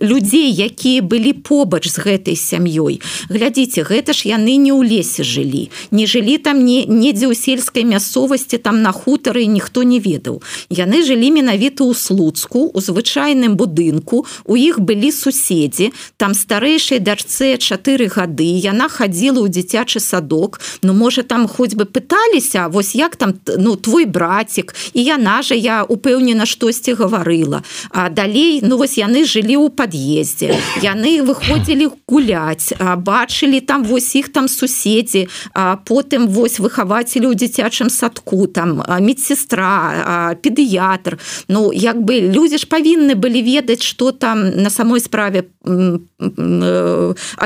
[0.00, 3.02] людзей якія былі побач з гэтай сям'ёй.
[3.28, 7.82] Глядзіце гэта ж яны не ў лесе жылі не жылі там не недзе ў сельскай
[7.82, 10.42] мясцовасці там на хутары ніхто не ведаў.
[10.70, 17.58] Яны жылі менавіта ў слуцку у звычайным будынку у іх былі суседзі там старэйшай дачцэ
[18.04, 23.16] 4 гады яна хадзіла ў дзіцячы садок Ну можа там хоць бы пыталіся вось як
[23.16, 27.62] там ну твой братик і яна же я упэўнена штосьці гаварыла.
[27.90, 34.32] А далей ну вось яны жылі ў пад'ездзе яны выходзілі гуляць бачылі там вось іх
[34.32, 35.28] там суседзі
[35.88, 41.18] потым вось выхавацелі ў дзіцячым садку там медсестра педыятр.
[41.48, 45.48] Ну як бы людзі ж павінны былі ведаць что там на самой справе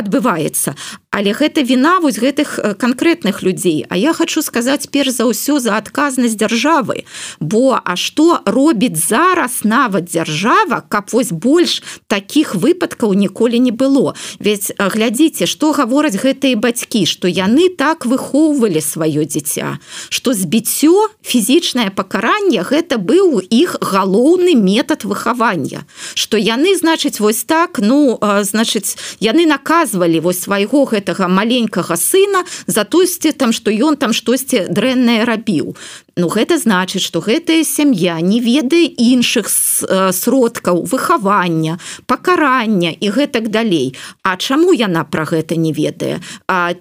[0.00, 0.74] адбываецца
[1.18, 3.84] але гэта віна вось гэтых э, канкрэтных людзей.
[3.90, 7.10] А я хочу сказаць перш за ўсё за адказнасць дзяржавы.
[7.42, 14.14] Бо а што робіць зараз нават дзяржава каб вось больш таких выпадкаў ніколі не было?
[14.38, 19.82] Ведь э, глядзіце что гавораць гэтыя бацькі что яны так выхоўвалі сваё дзіця
[20.14, 25.82] что збіццё фізічнае пакаранне гэта быў іх галоўны метод выхавання.
[26.14, 31.96] Что яны значыць вось так ну э, значыць яны наказвалі вось свайго гэта гэтага маленькага
[31.96, 35.74] сына за тосьці там што ён там штосьці дрэннае рабіў
[36.18, 41.78] Ну гэта значыць што гэтая сям'я не ведае іншых сродкаў выхавання
[42.10, 43.94] пакарання і гэтак далей.
[44.26, 46.18] А чаму яна пра гэта не ведае?
[46.50, 46.74] А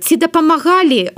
[0.00, 1.10] ці дапамагалі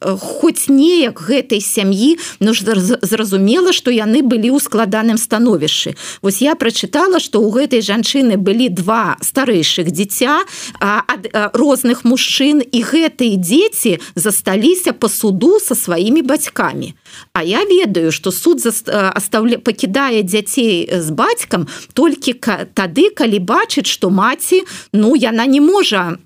[0.00, 5.92] хоць неяк гэтай сям'і ну зразумела што яны былі ў складаным становішчы.
[6.22, 10.48] Вось я прачытала што ў гэтай жанчыны былі два старэйшых дзіця
[10.80, 16.96] ад розных мужчын і гэтыя дзеці засталіся па суду са сваімі бацькамі.
[17.36, 22.40] А я ведаю што суд оставля пакідае дзяцей з бацькам толькі
[22.72, 24.64] тады калі бачыць што маці
[24.96, 26.16] ну яна не можа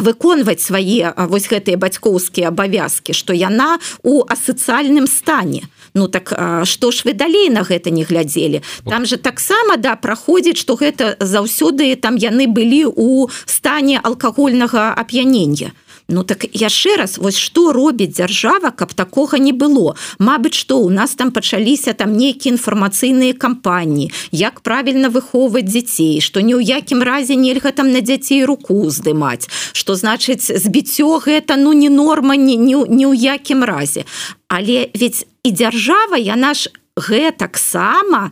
[0.00, 5.68] выконваць свае вось гэтыя бацькоўскія абавязкі што яна у асацыяльным стане.
[5.94, 6.32] Ну так
[6.64, 8.62] што ж вы далей на гэта не глядзелі?
[8.86, 15.72] Там же таксама да праходзіць што гэта заўсёды там яны былі у стане алкагольнага ап'янення
[16.10, 20.90] Ну так яшчэ раз вось што робіць дзяржава каб такога не было Мабыць што у
[20.90, 27.06] нас там пачаліся там нейкія інфармацыйныя кампаніі як правільна выхоўваць дзяцей што ні ў якім
[27.06, 32.58] разе нельга там на дзяцей руку здымаць што значыць збіццё гэта ну не норма ні
[32.58, 34.04] ні ў якім разе
[34.48, 38.30] але ведь і дзяржава яна ж гэтаксама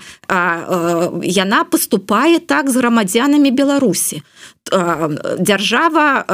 [1.23, 4.23] яна поступае так з грамадзянамі беларусі
[4.69, 6.25] дзяржава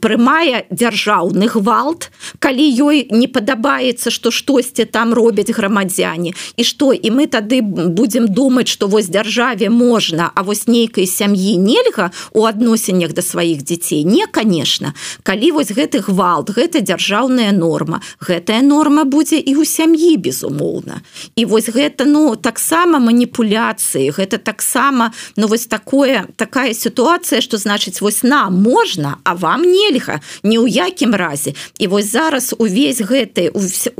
[0.00, 6.32] прымае дзяржаўны гвалт калі ёй не падабаецца што штосьці там робяць грамадзяне.
[6.56, 11.56] І што і мы тады будзем думаць што вось дзяржаве можна а вось нейкай сям'і
[11.58, 14.04] нельга у адносіннях да сваіх дзяцей?
[14.04, 14.94] Не конечно.
[15.22, 21.02] Калі вось гэты гвалт гэта дзяржаўная норма гэтая норма будзе і ў сям'і безумоўна.
[21.36, 27.07] І вось гэта ну таксама маніпуляцыі гэта таксама ну вось такое такая сітуацыя
[27.40, 32.54] что значыць вось нам можна а вам нельга ні ў якім разе і вось зараз
[32.58, 33.90] увесь гэты усе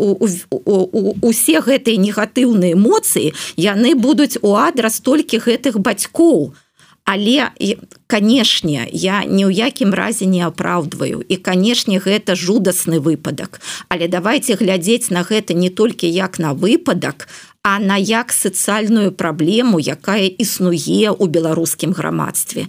[1.61, 6.55] гэтыя негатыўныя эмоцыі яны будуць у адрас толькі гэтых бацькоў.
[7.09, 7.49] Але
[8.07, 11.25] канешне я ні ў якім разе не апраўдваю.
[11.25, 13.64] І канешне гэта жудасны выпадак.
[13.88, 17.25] Але давайте глядзець на гэта не толькі як на выпадак
[17.62, 22.68] а на як сацыяльную праблему якая існуе ў беларускім грамадстве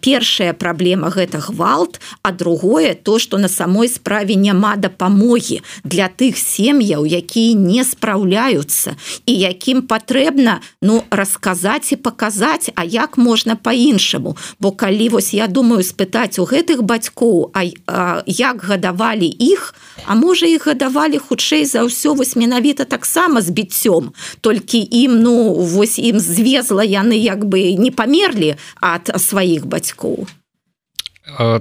[0.00, 6.38] першая праблема гэта гвалт а другое то что на самой справе няма дапамогі для тых
[6.38, 14.36] сем'яў якія не спраўляюцца і якім патрэбна ну расказаць і паказаць А як можна по-іншаму
[14.60, 19.74] бо калі вось я думаю спытаць у гэтых бацькоў а, а як гадавалі іх
[20.06, 24.12] а можа іх гадавалі хутчэй за ўсё вось менавіта таксама з біццём.
[24.40, 30.26] Толькі ім ну вось ім звезла яны як бы не памерлі ад сваіх бацькоў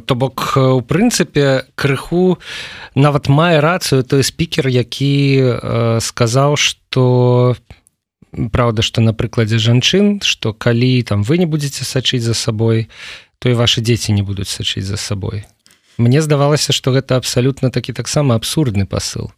[0.06, 2.38] то бок у прынцыпе крыху
[2.94, 7.56] нават мае рацыю той спікер які сказаў что
[8.36, 12.90] Праўда што на прыкладзе жанчын што калі там вы не будетеце сачыць за сабой
[13.40, 15.46] то і ваши дзеці не будуць сачыць за сабой.
[15.98, 19.32] Мне здавалася што гэта абсалютна такі таксама абсурдны посыл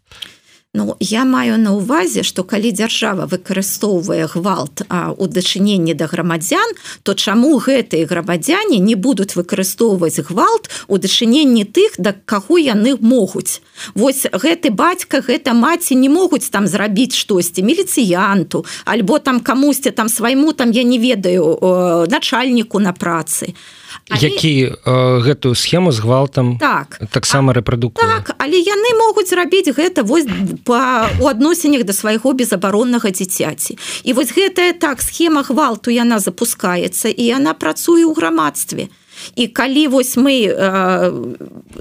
[0.73, 4.83] Ну я маю на увазе что калі дзяржава выкарыстоўвае гвалт
[5.17, 11.95] у дачыненні да грамадзян то чаму гэтыя грамадзяне не будуць выкарыстоўваць гвалт у дачыненні тых
[11.97, 13.63] да каго яны могуць?
[13.95, 20.09] Вось гэты бацька гэта маці не могуць там зрабіць штосьці міліцыянту альбо там камусьці там
[20.09, 23.55] свайму там я не ведаю начальніку на працы.
[23.55, 23.76] а
[24.09, 24.21] але...
[24.21, 24.53] які
[24.85, 26.99] э, гэтую схему з гвалтам так.
[27.11, 30.25] таксама рэпрадуку так але яны могуць зрабіць гэта вось
[30.63, 33.77] па у адносінах да свайго безабароннага дзіцяці.
[34.03, 38.89] І вось гэтая так схема гвалту яна запускаецца і яна працуе ў грамадстве
[39.35, 41.11] і калі вось мы э,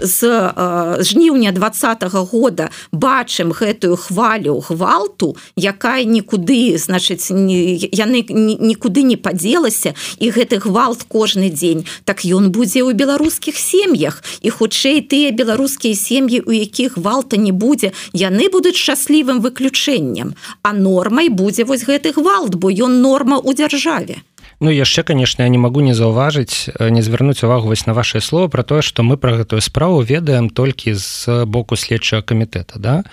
[0.03, 9.17] з э, жніўня двадцатого года бачым гэтую хвалю гвалту якая нікуды значыць яны нікуды не
[9.17, 14.23] падзелася і гэты гвалт кожны дзень так ён будзе ў беларускіх сем'ях.
[14.41, 20.35] І хутчэй тыя беларускія сем'і у якіх гвалта не будзе яны будуць шчаслівым выключэннем.
[20.63, 24.23] А нормай будзе вось гэты гвалт бо ён норма ў дзяржаве
[24.61, 28.21] Ну яшчэ конечно я не могу не заўважыць э, не звярнуць увагу вось на ваше
[28.21, 33.05] слово про тое что мы про гэтую справу ведаем толькі з боку следчага камітэта да?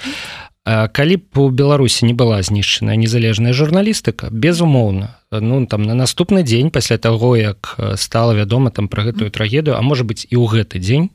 [0.64, 6.72] Калі б у беларусі не была знішчаная незалежная журналістыка безумоўна ну там на наступны дзень
[6.72, 10.48] пасля таго як э, стала вядома там про гэтую трагедыю а может быть і ў
[10.48, 11.12] гэты дзень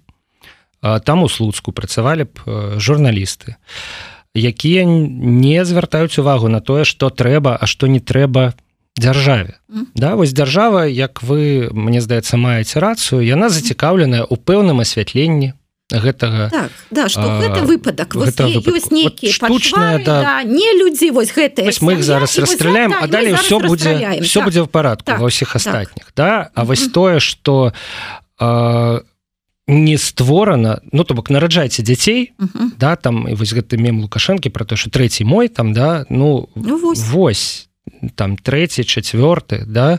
[0.83, 3.57] там у слуцку працавалі б э, журналісты
[4.35, 8.53] якія не звяртаюць увагу на тое что трэба а что не трэба
[8.99, 9.59] дзяржаве
[9.95, 15.55] да вось дзяржава як вы мне здаецца маеце рацыю яна зацікаўленая ў пэўным асвятленні
[15.91, 18.13] гэтага так, да что гэта выпадак
[19.33, 20.21] штучная да.
[20.23, 24.41] да, не людзі вось гэта мы их зараз расстраляем да, а далей все будзе все
[24.41, 26.17] так, будзе в парадку так, ва ўсіх астатніх так.
[26.17, 26.51] да?
[26.55, 27.73] А вось тое что
[29.69, 32.69] не створана ну то бок нараджайце дзяцей uh -huh.
[32.79, 36.49] да там і вось гэты мем лукашэнкі про то что трэці мой там да ну,
[36.55, 37.68] ну вось, вось
[38.15, 39.99] там трэці чавёрты да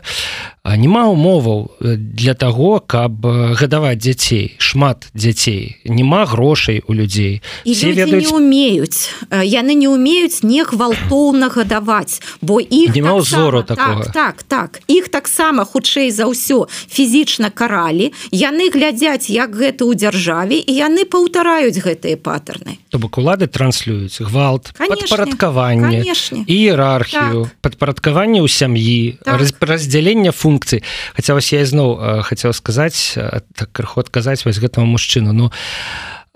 [0.64, 4.56] няма умоваў э, для того каб э, гадаваць дзяцей.
[4.58, 5.80] Шмат дзяцей.
[5.84, 7.42] Няма грошай у людзей.
[7.64, 9.08] Все ведаюць не умеюць.
[9.30, 14.80] Э, яны не умеюць не гвалтоўна гадаваць бо іх няма ўзору так, так так так.
[14.86, 18.12] Іх таксама хутчэй за ўсё фізічна каралі.
[18.30, 24.18] Яны глядзяць як гэта ў дзяржаве і яны паўтараюць гэтыя паттерны то бок улады транслююць
[24.18, 26.02] гвалт падпарадкаванне
[26.50, 27.72] іерархію так.
[27.80, 29.40] Падпарадкаванне ў сям'і так.
[29.64, 30.84] раздзялення функцый
[31.16, 33.16] хотя вось я ізноў хотел сказаць
[33.56, 35.48] так крыху адказаць вось гэтаму мужчыну ну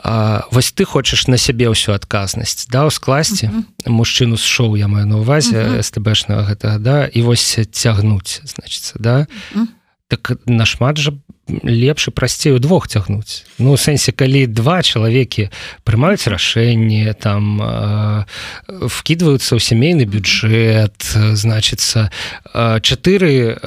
[0.01, 3.93] а, вось ты хочаш на сябе ўсю адказнасць да ў скласці uh -huh.
[3.93, 5.83] мужчыну з шоу я маю на увазе uh -huh.
[5.83, 9.67] стбшнага гэтага да і вось цягнуць значится да uh -huh.
[10.09, 11.13] Так нашмат жа
[11.49, 13.45] лепш і прасцей удвох цягнуць.
[13.59, 15.53] Ну сэнсе калі два чалавекі
[15.85, 18.25] прымаюць рашэнне там э,
[18.89, 20.97] вкидываются ў сямейны бюджет
[21.37, 22.09] значится
[22.55, 23.61] чатыры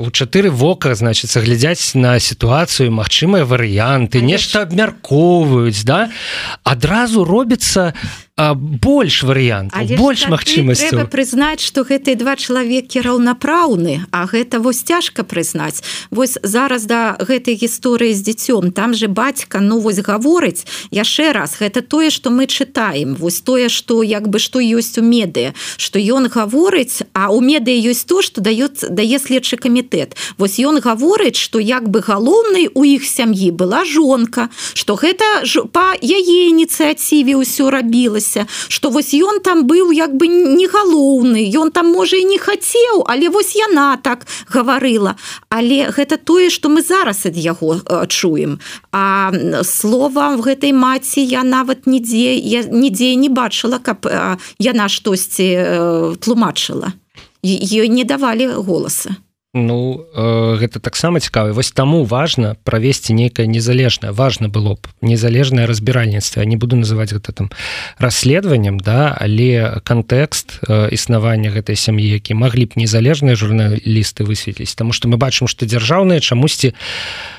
[0.00, 6.08] у чатыры вока значится глядзяць на сітуацыю магчымыя варыянты нешта абмяркоўваюць да?
[6.64, 7.92] Адразу робіцца
[8.38, 15.82] больш варыянт больш магчымасці прызнаць что гэтыя два чалавекі раўнапраўны А гэта вось цяжка прызнаць.
[16.10, 21.58] Вось зараз да гэтай гісторыі з дзіцём там же бацька ну вось гаворыць яшчэ раз
[21.58, 25.98] гэта тое что мы чытаем вось тое что як бы что ёсць у медыа что
[25.98, 30.14] ён гаворыць а у медыа ёсць то что дает дае следчы камітэт.
[30.38, 35.66] Вось ён гаворыць что як бы галоўнай у іх сям'і была жонка что гэта ж
[35.66, 38.27] па яе ініцыятыве ўсё рабілася
[38.68, 43.04] что вось ён там быў як бы не галоўны ён там можа і не хацеў
[43.06, 45.16] але вось яна так гаварыла
[45.48, 48.60] але гэта тое что мы зараз ад яго э, чуем.
[48.92, 54.88] А слова в гэтай маці я нават нідзе я нідзе не бачыла каб э, яна
[54.88, 56.92] штосьці э, тлумачыла.
[57.42, 59.16] Ёй не давалі голаса
[59.54, 65.64] Ну э, гэта таксама цікава вось таму важна правесці нейкае незалежнае важно было б незалежнае
[65.64, 67.48] разбіральніцтва не буду называть гэта там
[67.96, 74.76] расследаваннем да але кантэкст э, існавання гэтай сям'і які маглі б незалежныя журналісты высветліць.
[74.76, 77.37] Тому что мы бачым что дзяржаўныя чамусьці у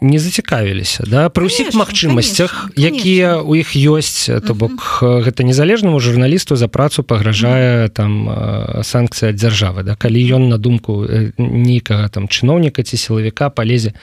[0.00, 1.28] не зацікавіліся да?
[1.30, 7.88] Пры ўсіх магчымасцях якія у іх ёсць то бок гэта незалежнаму журналісту за працу пагражае
[7.94, 9.94] там санкцыя дзяржавы да?
[9.94, 11.06] Калі ён на думку
[11.38, 13.94] нейкага там чыноўніка ці сілавіка палезе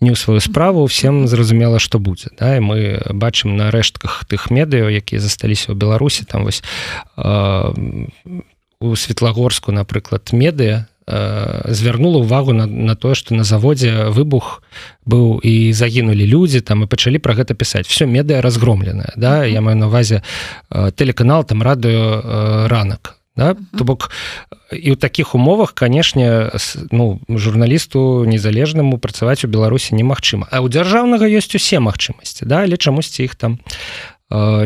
[0.00, 2.56] не ў сваю справу всем зразумела што будзе да?
[2.56, 2.78] І мы
[3.10, 6.62] бачым на рэштках тых медыяў якія засталіся ў беларусі там вось
[8.80, 14.62] у светлагорску напрыклад медыа звярнула увагу на, на тое што на заводзе выбух
[15.04, 17.86] быў і загінулі людзі там і пачалі пра гэта пісаць.
[17.86, 19.44] Все медыа разгромленая да?
[19.44, 20.22] Я маю на увазе
[20.70, 23.56] тэлеканал там радыё ранак да?
[23.76, 24.10] то бок
[24.72, 26.50] і ў такіх умовах канешне
[26.90, 30.48] ну журналісту незалежнаму працаваць у беларусі немагчыма.
[30.50, 32.64] А у дзяржаўнага ёсць усе магчымасці да?
[32.64, 33.60] Але чамусьці іх там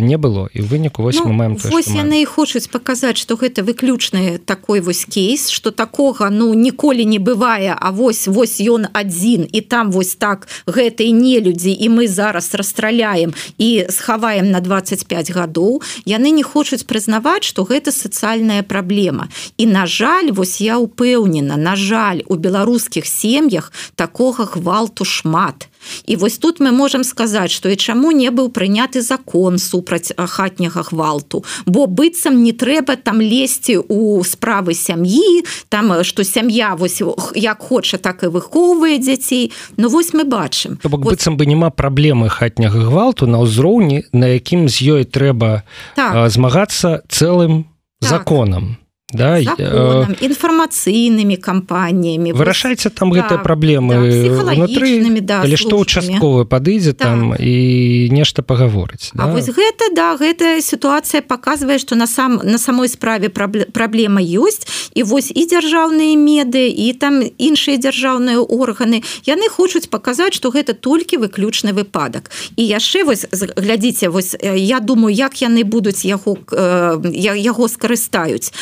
[0.01, 3.63] не было і выніку вось ну, мы маем вось яны і хочуць паказаць што гэта
[3.63, 9.49] выключны такой вось кейс что такога ну ніколі не бывае А вось вось ён адзін
[9.53, 15.31] і там вось так гэтай не людзі і мы зараз расстраляем і схаваем на 25
[15.31, 21.57] гадоў яны не хочуць прызнаваць что гэта сацыяльная праблема і на жаль вось я упэўнена
[21.57, 25.69] на жаль у беларускіх сем'ях такога гвалту шмат
[26.07, 30.83] і вось тут мы можемм сказаць что і чаму не быў прыняты закон супраць хатняга
[30.83, 37.03] гвалту бо быццам не трэба там лезці у справы сям'і там что сям'я вось
[37.35, 41.15] як хоча так і выхоўвае дзяцей Ну вось мы бачым бок вот...
[41.15, 45.63] быццам бы няма праблемы хатняга гвалту на ўзроўні на якім з ёй трэба
[45.95, 46.31] так.
[46.31, 47.65] змагацца цэлым
[48.01, 48.11] так.
[48.11, 55.41] законам то да законам, э, інфармацыйнымі кампаніямі вырашайце там так, гэтыя праблемы да, внутры да,
[55.41, 57.09] але што участковы падыдзе так.
[57.09, 59.33] там і нешта пагаворыць да?
[59.33, 65.03] вось гэта да гэтая сітуацыя показвае што на сам на самой справе праблема ёсць і
[65.09, 69.03] вось і дзяржаўныя меды і там іншыя дзяржаўныя органы.
[69.25, 75.15] Яны хочуць паказаць што гэта толькі выключны выпадак і яшчэ вось глядзіце вось я думаю
[75.15, 78.53] як яны будуць яго э, яго скарыстаюць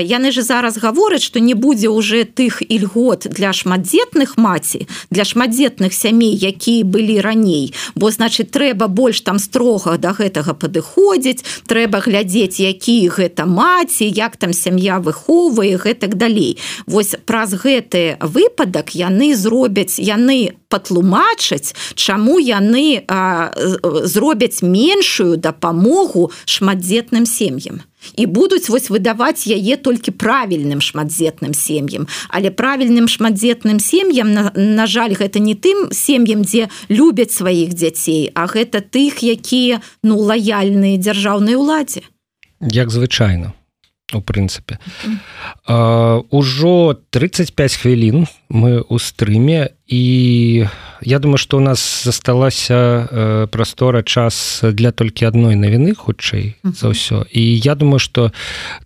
[0.00, 5.92] яны же зараз гавораць что не будзе уже тых ільгот для шматдзетных маці для шматдзетных
[5.92, 7.74] сямей якія былі раней.
[7.94, 14.04] Бо значит трэба больш там строга до да гэтага падыходзіць трэба глядзець які гэта маці
[14.04, 16.58] як там сям'я выхоўвае гэтак далей.
[16.86, 23.52] Вось праз гэты выпадак яны зробяць яны патлумачаць чаму яны а,
[24.04, 27.82] зробяць меншую дапамогу шматдзетным сем'ям
[28.14, 32.06] і будуць вось выдаваць яе толькі правільным шматдзетным сем'ям.
[32.28, 38.30] Але правільным шматдзетным сем'ям на, на жаль гэта не тым сем'ям дзе любяць сваіх дзяцей
[38.34, 42.02] а гэта тых якія ну лаяльныя дзяржаўнай уладзе.
[42.60, 43.52] Як звычайно
[44.14, 44.78] у прынцыпе
[46.30, 46.74] ўжо
[47.10, 50.66] 35 хвілін мы у стрыме і
[51.02, 57.26] я думаю что у нас засталася прастора час для толькі адной навіны хутчэй за ўсё.
[57.30, 58.30] І я думаю что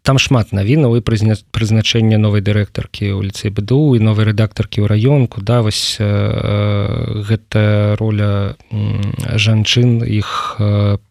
[0.02, 5.44] там шмат навінаў і прызначэнне новай дырэктаркі ў ліцэй бДУ і новай рэдактаркі ў раёнку.
[5.44, 8.56] Да вось гэта роля
[9.36, 11.09] жанчын іх по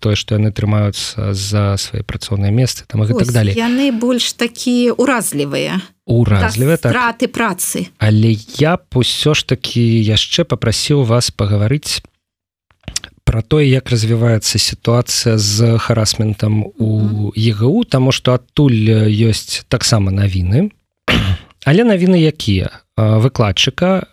[0.00, 3.54] тое што яны трымаюцца за свае працоўныя месцы там і так далее.
[3.54, 6.92] яны больш такія уразлівыя уразлівыя так.
[6.92, 7.90] траты працы.
[7.98, 12.02] Але я б усё ж такі яшчэ попрасіў вас пагаварыць
[13.26, 20.70] про тое як развіваецца сітуацыя з харасментам у егу таму что адтуль ёсць таксама навіны.
[21.66, 22.70] Але навіны якія?
[22.96, 24.06] Выкладчыка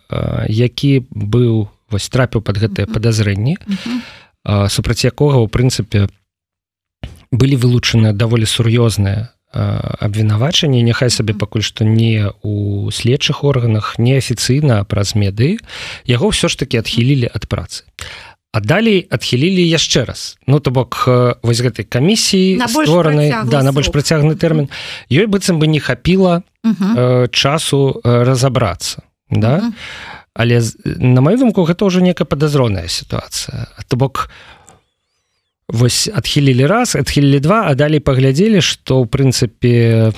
[0.50, 6.08] які быў вось трапіў под гэтыя падазрэнні а супраць якога у прынцыпе
[7.32, 10.82] былі вылучаны даволі сур'ёзныя абвінавачанні.
[10.82, 15.58] Няхай сабе пакуль што не у следчых органах неафіцыйна праз меды
[16.04, 17.86] яго ўсё ж таки адхілілі ад працы.
[18.54, 20.38] А далей адхілілі яшчэ раз.
[20.46, 21.06] Ну то бок
[21.42, 24.70] вось гэтай камісіі створанай да на больш працягны тэрмін.
[25.10, 29.72] Ёй быццам бы не хапіла э, часу разаобрацца да?
[29.72, 33.70] А але на мою думку гэта ўжо некая падазроная сітуацыя.
[33.88, 34.28] То бок
[35.70, 40.12] вось адхілілі раз адхілілі два а далей паглядзелі што ў прынцыпе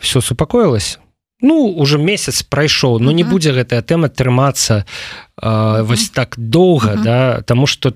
[0.00, 0.98] все супакоілася.
[1.44, 4.88] Ну уже месяц прайшоў но не будзе гэтая тэма трымацца
[5.36, 7.92] вось так доўга да тому что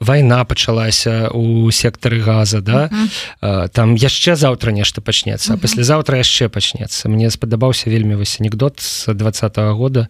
[0.00, 3.08] вайна пачалася у сектары газа да uh
[3.42, 3.68] -huh.
[3.68, 5.60] там яшчэ заўтра нешта пачнецца uh -huh.
[5.60, 10.08] паслязаўтра яшчэ пачнецца мне спадабаўся вельмі вось анекдот з двадцатого года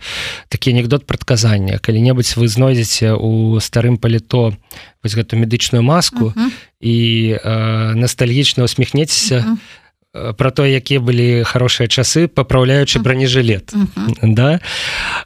[0.49, 4.57] такі анекдот прадказання калі-небудзь вы знойдзеце у старым паліто
[5.03, 6.51] вось гэту медычную маску uh -huh.
[6.81, 6.97] і
[7.45, 9.57] э, ностальгічна усміхнецеся uh -huh
[10.37, 14.35] про то якія былі хорошыя часы папраўляючы бронежилет uh -huh.
[14.35, 14.61] да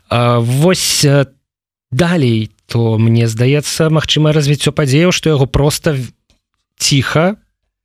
[0.08, 1.06] а, вось
[1.92, 5.92] далей то мне здаецца магчымае развіццё падзеяў што яго просто
[6.80, 7.36] ціха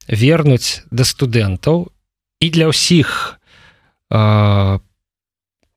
[0.07, 1.91] вернуць да студэнтаў
[2.39, 3.35] і для ўсіх
[4.07, 4.79] э,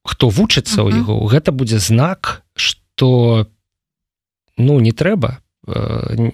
[0.06, 1.00] хто вучыцца ў uh -huh.
[1.02, 3.50] яго гэта будзе знак что
[4.54, 6.30] ну не трэба э,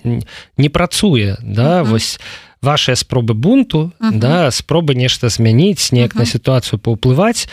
[0.61, 1.91] не працуе да uh -huh.
[1.97, 2.21] вось
[2.61, 4.19] ваши спробы бунту uh -huh.
[4.19, 6.19] да спробы нешта змяніць неяк uh -huh.
[6.19, 7.49] на сітуацыю паўплываць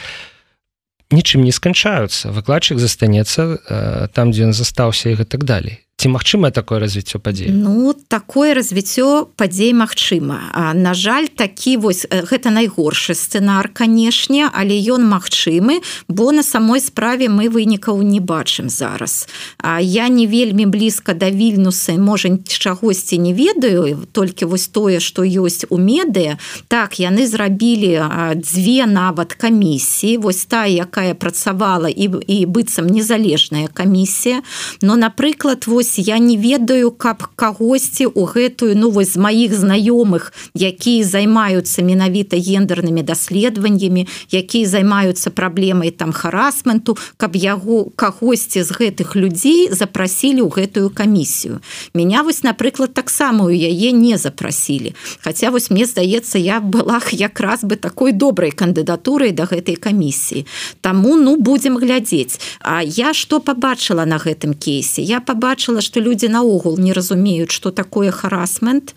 [1.14, 6.52] нічым не сканчаюцца выкладчык застанецца э, там дзе ён застаўся і гэтак далей ці магчымае
[6.52, 7.48] такое развіццё падзей?
[7.48, 15.08] Ну такое развіццё падзей Мачыма На жаль такі вось гэта найгоршы сцэнар канешне але ён
[15.08, 15.80] магчымы
[16.12, 19.28] бо на самой справе мы вынікаў не бачым зараз.
[19.64, 25.24] А я не вельмі блізка да вільнуса можа чагосьці не ведаю толькі вось тое што
[25.24, 26.36] ёсць у медыя
[26.68, 28.04] так яны зрабілі
[28.44, 30.18] дзве нават камісіі.
[30.18, 34.44] Вось та якая працавала і, і быццам незалежная камісія.
[34.82, 39.54] Но напрыклад вось вось я не ведаю каб кагосьці у гэтую ну вось з маіх
[39.54, 48.72] знаёмых якія займаюцца менавіта гендернымі даследаваннямі якія займаюцца праблемай там харасменту каб яго кагосьці з
[48.72, 51.62] гэтых людзей запрасілі ў гэтую камісію.
[51.94, 54.96] Меня вось напрыклад таксама у яе не запрасілі.
[55.22, 60.46] Хаця вось мне здаецца я была якраз бы такой добрай кандыдатурай да гэтай камісіі.
[60.82, 62.40] Таму ну будзем глядзець.
[62.60, 65.02] А я что побачыла на гэтым кейсе?
[65.02, 68.96] Я побачыла что люди наогул не разумеюць что такое харасмент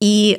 [0.00, 0.38] і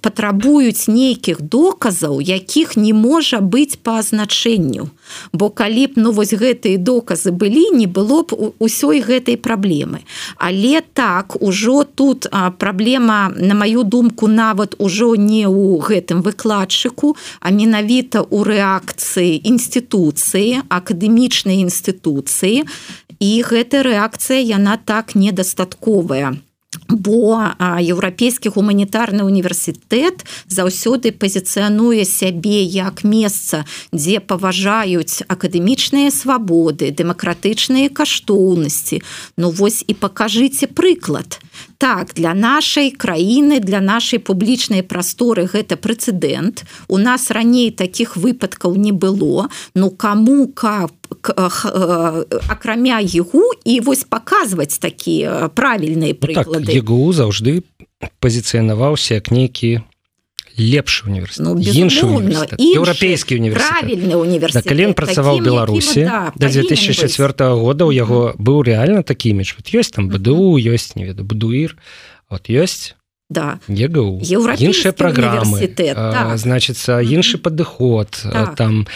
[0.00, 4.90] патрабуюць нейкіх доказаў якіх не можа быць по азначэнню.
[5.32, 10.06] Бо калі б ну вось гэтыя доказы былі не было б усёй гэтай праблемы.
[10.38, 17.50] Але так ужо тут праблема на маю думку нават ужо не ў гэтым выкладчыку а
[17.50, 22.70] менавіта у рэакцыі інстытуцыі акадэмічнай інстытуцыі.
[23.18, 26.38] І гэта рэакцыя яна так недастатковая
[26.88, 39.02] бо еўрапейскі гуманітарны універсітэт заўсёды пазіцыянуе сябе як месца дзе паважаюць акадэмічныя свабоды дэмакратычныя каштоўнасці.
[39.36, 41.40] Ну вось і пакажыце прыклад
[41.78, 46.66] так для нашай краіны для нашай публічнай прасторы гэта прэцэдэнт.
[46.88, 49.48] У нас раней таких выпадкаў не было.
[49.74, 50.90] Ну кому каб
[52.50, 57.62] акрамя егу і вось паказваць такія правільныя прыклады так, егу заўжды
[58.20, 59.80] пазіцыянаваўся як нейкі
[60.58, 68.34] лепшы універсіт ну, еўрапейскі універсальны універсіт кален працаваў беларусі да, да 2004 года у яго
[68.36, 71.78] быў рэальна такі імідж вот ёсць там бДУ ёсць не веду будуір
[72.28, 72.98] вот ёсць
[73.30, 73.60] да.
[73.68, 76.38] ЕГУ іншыя праграмы так.
[76.38, 78.56] значится іншы падыход так.
[78.56, 78.86] там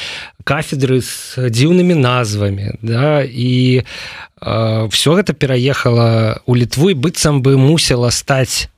[0.44, 3.84] кафедры з дзіўнымі назвамі да і
[4.42, 8.71] все гэта пераехала у літву і быццам бы мусіла стаць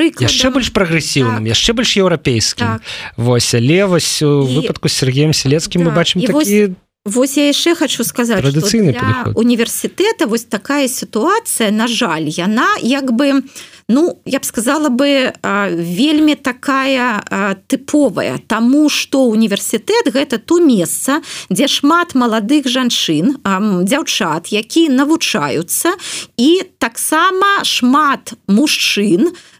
[0.00, 1.52] яшчэ больш прагрэсіўным так.
[1.52, 2.82] яшчэ больш еўрапейскім так.
[3.16, 4.56] Вось але вось у і...
[4.56, 5.90] выпадку Сергеем селецкім да.
[5.90, 6.78] мы бачым такі вось...
[7.04, 8.94] Вось я яшчэ хочу сказаць традыцыйны
[9.34, 13.42] універсітэта вось такая сітуацыя на жаль яна як бы
[13.90, 21.20] ну я б сказала бы вельмі такая тыповая тому что універсітэт гэта то месца
[21.50, 23.42] дзе шмат маладых жанчын
[23.82, 25.98] дзяўчат якія навучаюцца
[26.38, 29.51] і таксама шмат мужчын у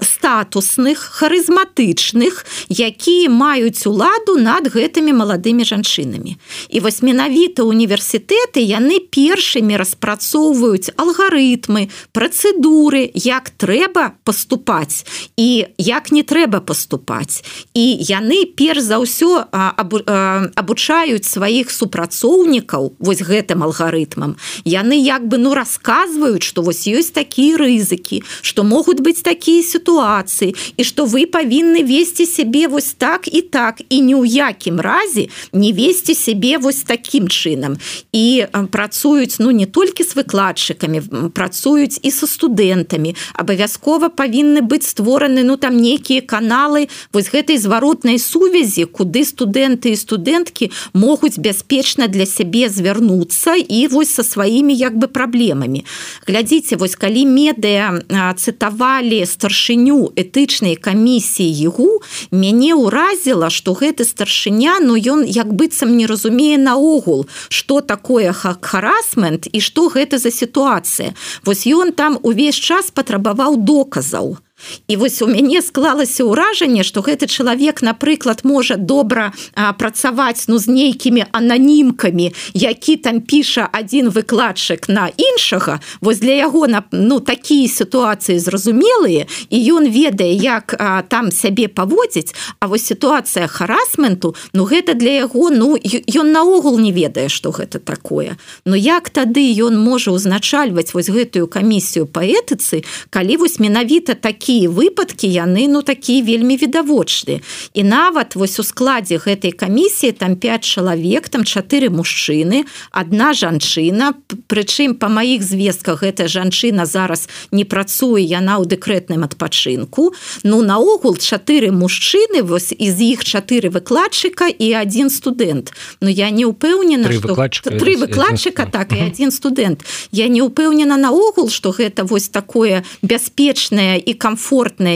[0.00, 6.36] статусных харызматычных якія маюць уладу над гэтымі маладымі жанчынамі.
[6.68, 15.08] І вось менавіта універсітэты яны першымі распрацоўваюць алгарытмы працэдуры як трэба паступаць
[15.40, 17.40] і як не трэба паступаць.
[17.72, 24.36] І яны перш за ўсё абучаюць сваіх супрацоўнікаў вось гэтым алгарытмам.
[24.68, 30.54] Яны як бы ну расказваюць што вось ёсць такія рызыкі што могуць быць такія сітуацыі
[30.76, 35.28] і што вы павінны весці сябе вось так і так і ні ў якім разе
[35.52, 37.78] не весці сябе вось такім чынам
[38.12, 45.46] і працуюць ну не толькі з выкладчыкамі працуюць і са студэнтамі абавязкова павінны быць створаны
[45.46, 52.26] ну там нейкія каналы вось гэтай зваротнай сувязі куды студэнты і студэнткі могуць бяспечна для
[52.26, 55.84] сябе звярнуцца і вось са сваімі як бы праблемамі
[56.26, 58.02] глядзіце вось калі медыя
[58.36, 62.00] цытавалі калі старшыню этычнай камісіі егу
[62.32, 68.32] мяне ўразіла что гэты старшыня но ну, ён як быццам не разумее наогул что такое
[68.32, 71.12] харасмент і что гэта за сітуацыя.
[71.44, 74.40] Вось ён там увесь час патрабаваў доказаў
[74.88, 80.58] І вось у мяне склалася ўражанне, што гэты чалавек, напрыклад, можа добра а, працаваць ну,
[80.58, 85.80] з нейкімі ананімкамі, які там піша адзін выкладчык на іншага.
[86.00, 92.34] Вось для яго ну, такія сітуацыі зразумелыя і ён ведае, як а, там сябе паводзіць,
[92.60, 97.78] А вось сітуацыя харасменту, ну гэта для яго ну, ён наогул не ведае, што гэта
[97.78, 98.36] такое.
[98.64, 104.51] Но як тады ён можа ўзначальваць вось гэтую камісію па этыцы, калі вось менавіта такі
[104.52, 107.40] такія выпадкі яны ну такія вельмі відавочны
[107.72, 114.12] і нават вось у складзе гэтай камісіі там 5 чалавек там чатыры мужчыны одна жанчына.
[114.52, 120.12] Прычым по маіх звестках гэтая жанчына зараз не працуе яна ў дэкрэтным адпачынку.
[120.44, 125.72] Ну наогул чатыры мужчыны вось из іх чатыры выкладчыка і один студэнт.
[126.04, 129.80] Ну я не упэўнена три выкладчыка так і один студэнт.
[130.12, 134.41] Я не упэўнена наогул что гэта вось такое бяспечнае і комфортнае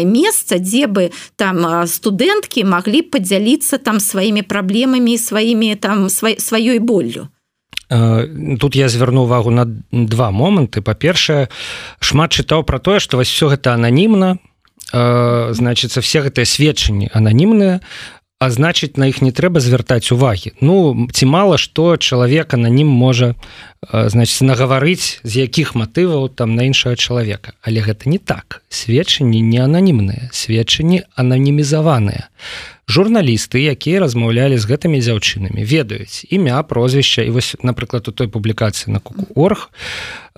[0.05, 7.29] месца дзе бы там студэнткі могли подзяліцца там сваімі праблемамі сваімі там сваёй боллю
[7.89, 11.49] тут я звярну увагу на два моманты па-першае
[12.01, 14.39] шмат чытаў про тое что вось все гэта ананімна.
[14.93, 17.81] Значится все гэтыя сведчанні ананімныя
[18.39, 20.53] а значыць на іх не трэба звяртаць увагі.
[20.61, 23.35] Ну ці мала што чалавек ананім можа
[23.91, 27.57] значит нагаварыць з якіх матываў там на іншага чалавека.
[27.65, 28.63] Але гэта не так.
[28.69, 32.29] Сведчанні не ананімныя сведчанні ананімізаваныя
[32.89, 37.27] журналісты якія размаўлялі з гэтымі дзяўчынамі ведаюць імя прозвішча.
[37.27, 39.71] І вось напрыклад у той публікацыі на куку орг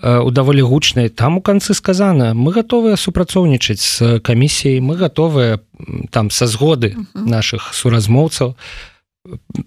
[0.00, 5.60] у даволі гучнай там у канцы сказана мы готовыя супрацоўнічаць з камісіяй мы готовыя
[6.10, 8.56] там са згоды наших суразмоўцаў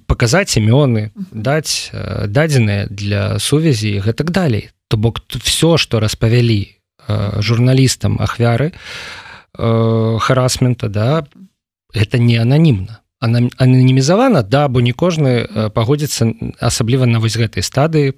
[0.09, 6.81] паказаць імёны даць дадзеныя для сувязі гэтак далей то бок тут все что распавялі
[7.37, 8.73] журналістам ахвяры
[9.53, 11.29] харасмента да
[11.93, 18.17] это не ананімна ананімізавана да бо не кожны пагодзіцца асабліва на вось гэтай стадыі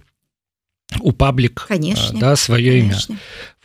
[1.01, 1.67] у паблік
[2.13, 2.99] да сваё імя.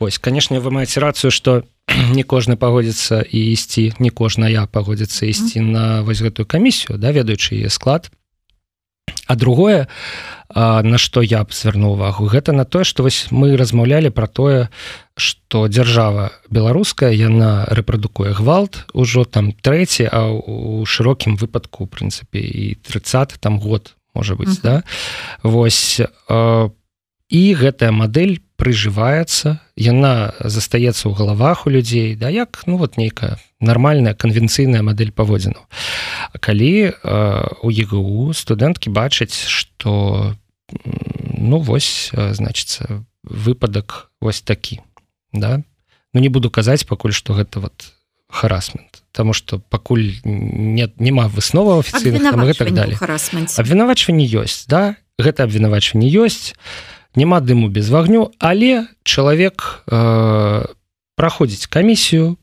[0.00, 1.62] Вось канешне вы маеце рацыю што
[2.16, 7.54] не кожны пагодзіцца і ісці не кожная пагодзіцца ісці на вось гэтую камісію да ведаючы
[7.54, 8.10] яе склад.
[9.26, 9.88] А другое
[10.82, 12.26] на што я б звярнуў увагу?
[12.26, 14.68] Гэта на тое што вось мы размаўлялі пра тое
[15.14, 22.42] што дзяржава беларуская яна рэпрадукуе гвалт ужо там трэці а у шырокім выпадку у прынцыпе
[22.42, 24.62] і 30 там год можа быць uh -huh.
[24.62, 24.82] да
[25.42, 26.00] восьось
[27.28, 33.38] і гэтая мадэль прыжываецца яна застаецца ў галавах у людзей да як ну вот нейкая
[33.60, 35.60] нармальная канвенцыйная мадэль паводзіну
[36.40, 36.92] калі э,
[37.62, 40.34] у ЕГУ студэнткі бачаць что
[40.72, 44.80] ну вось значится выпадак вось такі
[45.32, 45.62] да?
[46.14, 47.92] Ну не буду казаць пакуль что гэта вот
[48.28, 52.22] харасмент потому что пакуль нет няма высноваў офіцыйных
[52.54, 52.98] так далее
[53.56, 54.96] абвінавачванне ёсць да?
[55.18, 56.54] Гэта абвінавачванне ёсць
[57.14, 60.66] няма дыму без вагню але чалавек э,
[61.16, 62.36] праходзіць камісію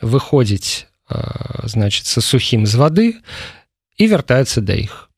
[0.00, 3.08] выходзіць э, значит са сухім з вады
[3.96, 5.11] і вяртаецца да іх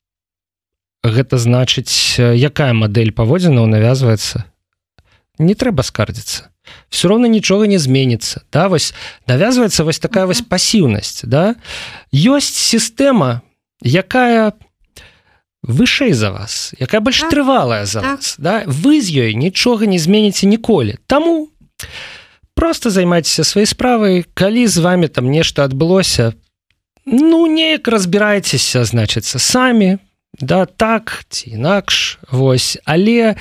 [1.05, 4.45] гэта значыць якая мадэль паводзіна навязваецца?
[5.37, 6.49] Не трэба скардзіцца.
[6.89, 8.41] Все роўно нічога не зменіцца.
[8.51, 8.93] Да вось
[9.27, 11.55] навязваецца вось такая вось пасіўнасць да?
[12.09, 13.41] Ёсць сістэма
[13.81, 14.53] якая
[15.61, 18.17] вышэй за вас якая больш так, трывалая за так.
[18.17, 18.63] вас да?
[18.65, 20.97] Вы з ёй нічога не зменіце ніколі.
[21.07, 21.49] Таму
[22.55, 24.25] просто займайцеся сваёй справай.
[24.33, 26.33] Калі з вами там нешта адбылося
[27.05, 29.97] ну неяк разбірайцеся значыцца самі
[30.39, 32.79] да так ці інакш вось.
[32.85, 33.35] Але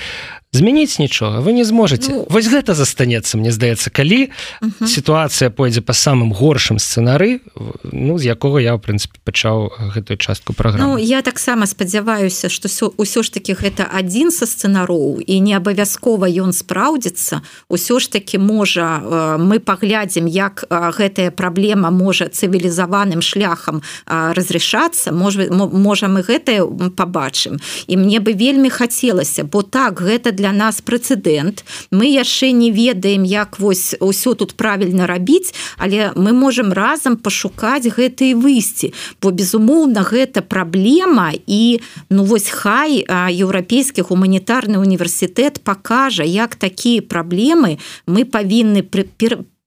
[0.55, 4.31] змяніць нічога вы не зможете ну, вось гэта застанецца мне здаецца калі
[4.63, 4.87] uh -huh.
[4.87, 7.41] сітуацыя пойдзе по самым горшым сцэнары
[7.83, 12.69] ну з якога я в прынцыпе пачаў гэтую частку программы ну, я таксама спадзяваюся что
[12.97, 17.43] ўсё ж таки гэта адзін са сцэнароў і не абавязкова ён спраўдзіцца.
[17.69, 26.07] Ўсё ж таки можа мы паглядзім як гэтая праблема можа цывілізаваным шляхам разрешацца можа можа
[26.09, 31.65] мы гэтае побачым і мне бы вельмі хацелася бо так гэта для для нас прэцэдэнт
[31.89, 37.89] мы яшчэ не ведаем як вось ўсё тут правільна рабіць але мы можем разам пашукаць
[37.89, 38.93] гэтые выйсці.
[39.25, 41.81] Бо безумоўна гэта праблема і
[42.13, 49.09] ну вось хай еўрапейскі гуманітарны універсітэт пакажа як такія праблемы мы павінны пры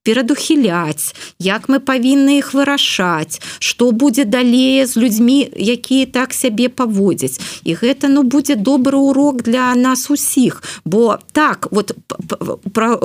[0.08, 7.40] перадухіляць як мы павінны іх вырашаць что будзе далей з людзьмі якія так сябе паводзяць.
[7.64, 10.62] І гэта ну будзе добры урок для нас усіх.
[10.84, 11.92] Бо так вот
[12.72, 12.96] про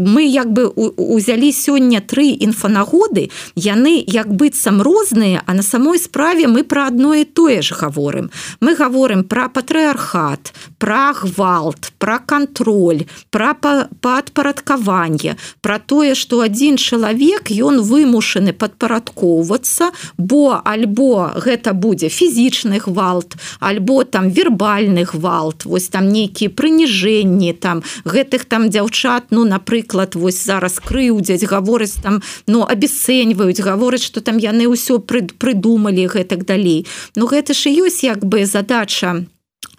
[0.00, 0.66] мы як бы
[0.96, 7.14] узялі сёння тры інфанагоды яны як быццам розныя а на самой справе мы про одно
[7.14, 8.30] і тое ж гаворым.
[8.60, 16.78] Мы гаворым про патрыархат про гвалт про кантроль про падпарадкаванне про тое что что один
[16.78, 25.92] чалавек ён вымушаны падпарадкоўвацца бо альбо гэта будзе фізічны гвалт альбо там вербальны гвалт вось
[25.92, 32.64] там нейкія прыніжэнні там гэтых там дзяўчат ну напрыклад вось зараз крыўдзяць гаворыць там ну
[32.64, 36.88] абесцэньваюць гавораць что там яны ўсё прыдумалі гэтак далей.
[37.12, 39.28] Ну гэта ж ёсць як бы задача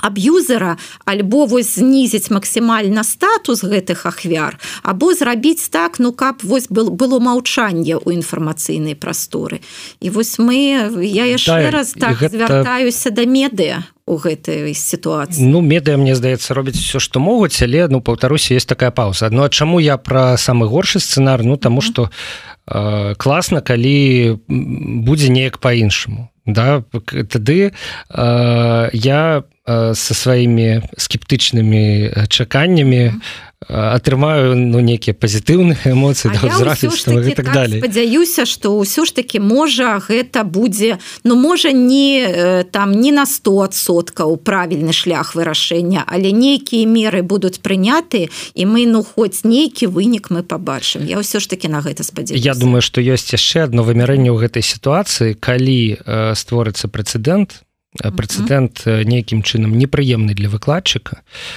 [0.03, 6.91] аб'юзера альбо вось знізіць максімальна статус гэтых ахвяр або зрабіць так ну каб вось был
[6.91, 9.63] было маўчанне ў інфармацыйнай прасторы.
[10.03, 12.36] І вось мы я яшчэ да, раз так гэта...
[12.36, 15.47] звяртаюся да медыа у гэтай сітуацыі.
[15.47, 19.43] Ну медыа мне здаецца робіць все што могуць але ну паўтаруся есть такая пауза Ну
[19.43, 21.43] а чаму я пра самы горшы сцэнар?
[21.43, 22.11] Ну таму что
[22.67, 26.84] э, класна калі будзе неяк по-іншаму да
[27.31, 33.20] тады э, я э, со сваімі скептычнымі чаканнямі
[33.70, 36.39] атрымаю ну нейкія пазітыўныя эмоцыі да,
[37.36, 42.91] так далее спадзяюся что ўсё ж таки можа гэта будзе ну можа не э, там
[42.91, 49.43] не на 100соткаў правільны шлях вырашэння але нейкія меры будуць прыняты і мы ну хоць
[49.43, 53.32] нейкі вынік мы побачым я ўсё ж таки на гэта спадзя Я думаю что ёсць
[53.32, 55.36] яшчэ одно вымярэнне ў гэтай сітуацыі.
[55.39, 57.64] Калі э, створыцца прэцэдэнт
[57.99, 61.53] прэцэдэнт нейкім чынам непрыемны для выкладчыка то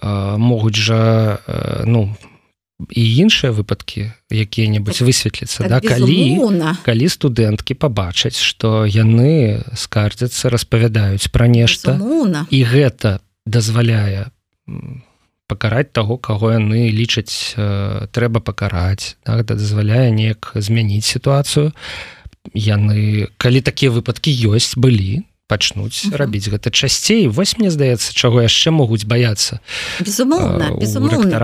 [0.00, 1.40] могуць жа
[1.84, 2.16] ну
[2.88, 5.80] і іншыя выпадкі якія-небудзь высветліцца так, да?
[5.84, 6.40] Калі
[6.80, 11.92] калі студэнткі пабачаць што яны скардзяцца распавядаюць пра нешта.
[11.92, 12.46] Безумоўна.
[12.48, 14.32] і гэта дазваляе
[15.44, 17.52] пакараць таго каго яны лічаць
[18.16, 21.76] трэба пакараць так, дазваляе неяк змяніць сітуацыю.
[22.56, 26.16] Яны калі такія выпадкі ёсць былі пачнуць uh -huh.
[26.16, 27.26] рабіць гэта часцей.
[27.26, 29.58] Вось мне здаецца чаго яшчэ могуць баяцца
[30.00, 31.38] безумоўна безумоўна.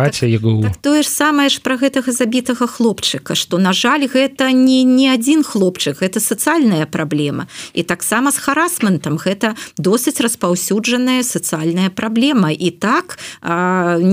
[0.63, 4.85] так, так, тое ж самае ж пра гэтага забітага хлопчыка што на жаль гэта не
[4.85, 7.47] не адзін хлопчык гэта сацыяльная праблема.
[7.75, 12.51] І таксама з харасментам гэта досыць распаўсюджаная сацыяльная праблема.
[12.51, 13.19] І так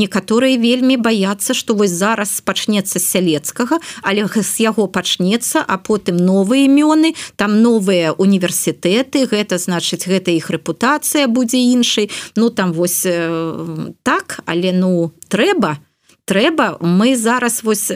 [0.02, 6.66] некаторыя вельмі баяцца што вось зараз пачнецца сялецкага але з яго пачнецца а потым новыя
[6.66, 9.28] імёны там новыя універсітэты.
[9.28, 12.09] Гэта значит значыць гэта іх рэпутацыя будзе іншай.
[12.36, 13.03] Ну там вось
[14.03, 15.93] так але ну трэба то
[16.26, 16.78] трэба.
[16.80, 17.91] Мы зараз вось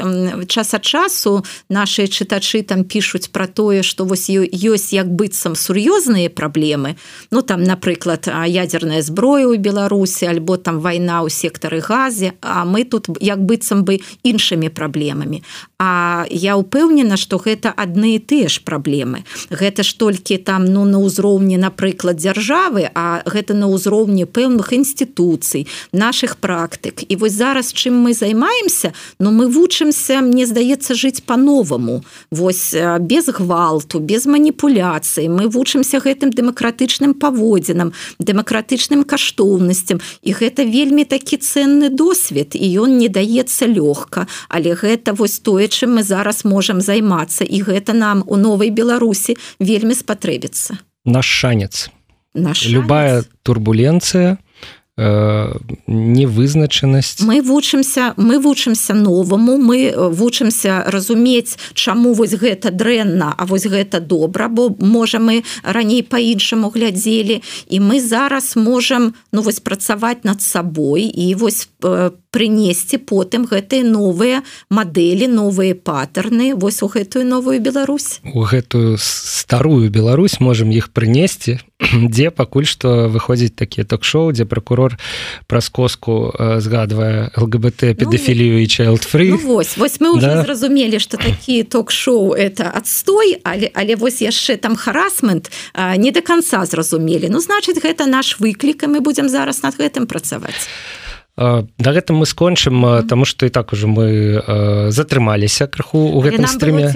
[0.47, 6.29] час ад часу наши чытачы там пишутць про тое что вось ёсць як быццам сур'ёзныя
[6.29, 6.95] праблемы.
[7.31, 12.83] Ну там напрыклад ядерная зброя у беларусі альбо там вайна ў сектары газе а мы
[12.83, 15.43] тут як быццам бы іншымі праблемамі.
[15.79, 19.23] А я ўпэўнена что гэта адны і тыя ж праблемы.
[19.49, 25.67] Гэта ж толькі там ну на ўзроўні напрыклад дзяржавы а гэта на ўзроўні пэўных інстытуцый
[25.95, 27.07] наших практык.
[27.07, 32.01] І вось зараз чым мы займаемся но мы вучымся мне здаецца жыць по-новаму
[32.31, 40.01] Вось без гвалту без маніпуляцыі мы вучымся гэтым дэмакратычным паводзінам дэмакратычным каштоўнасцям.
[40.21, 44.27] І гэта вельмі такі ценны досвед і ён не даецца лёгка.
[44.49, 47.43] Але гэта вось тое чым мы зараз можам займацца.
[47.43, 50.77] І гэта нам у новай беларусі вельмі спатрэбіцца.
[51.05, 51.89] Наш шанец.
[52.33, 54.46] Наш любая турбуленцыя Э,
[54.97, 63.65] невызначанасць мы вучымся мы вучымся новаму мы вучымся разумець чаму вось гэта дрэнна А вось
[63.65, 67.41] гэта добра бо можа мы раней по-іншаму глядзелі.
[67.69, 71.69] І мы зараз можам ну вось працаваць над сабой і вось
[72.31, 78.19] прынесці потым гэтыя новыя мадэлі новыя паттерны вось у гэтую новую Беларусь.
[78.23, 81.59] У гэтую старую Беларусь можемм іх прынесці
[82.13, 84.86] дзе пакуль што выходзіць такія ток-шоу дзе прокурор
[85.47, 90.43] праз коску э, згадвае лгбт педафілію ну, і чайлдфры ну, вось вось мы да?
[90.43, 95.51] зразумелі что такі ток-шоу это адстой але але вось яшчэ там харасмент
[95.97, 100.67] не до конца зразумелі ну значит гэта наш выклік мы будемм зараз над гэтым працаваць
[101.37, 103.07] да гэта мы скончым mm -hmm.
[103.07, 106.93] тому что і так уже мы затрымаліся крыху у гэтым стриме.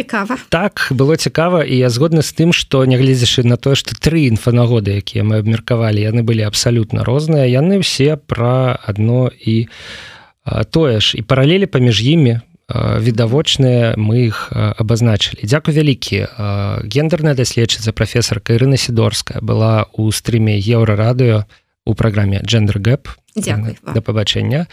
[0.50, 4.92] так было цікава і я згодны з тым что нягледзячы на тое что тры інфанагоды
[4.92, 9.68] якія мы абмеркавалі яны былі абсалютна розныя яны все пра одно і
[10.72, 11.18] тое ж.
[11.18, 12.40] І паралелі паміж імі
[12.76, 16.28] відавочныя мы іх абазначылі Дякую вялікі
[16.88, 21.44] гендерная даследчыца прафесарка Ірына сидорская была у стріме еўрарадыо
[21.86, 24.68] у праграме джендер гэп да пабачэння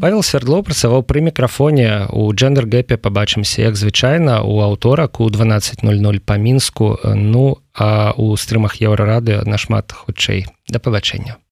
[0.00, 6.20] павел свердло працаваў пры мікрафоне у джендер гэпе пабачымся як звычайна у аўторак у 1200
[6.24, 11.38] па мінску ну а у стрымах еўрарады нашмат хутчэй да пабачэння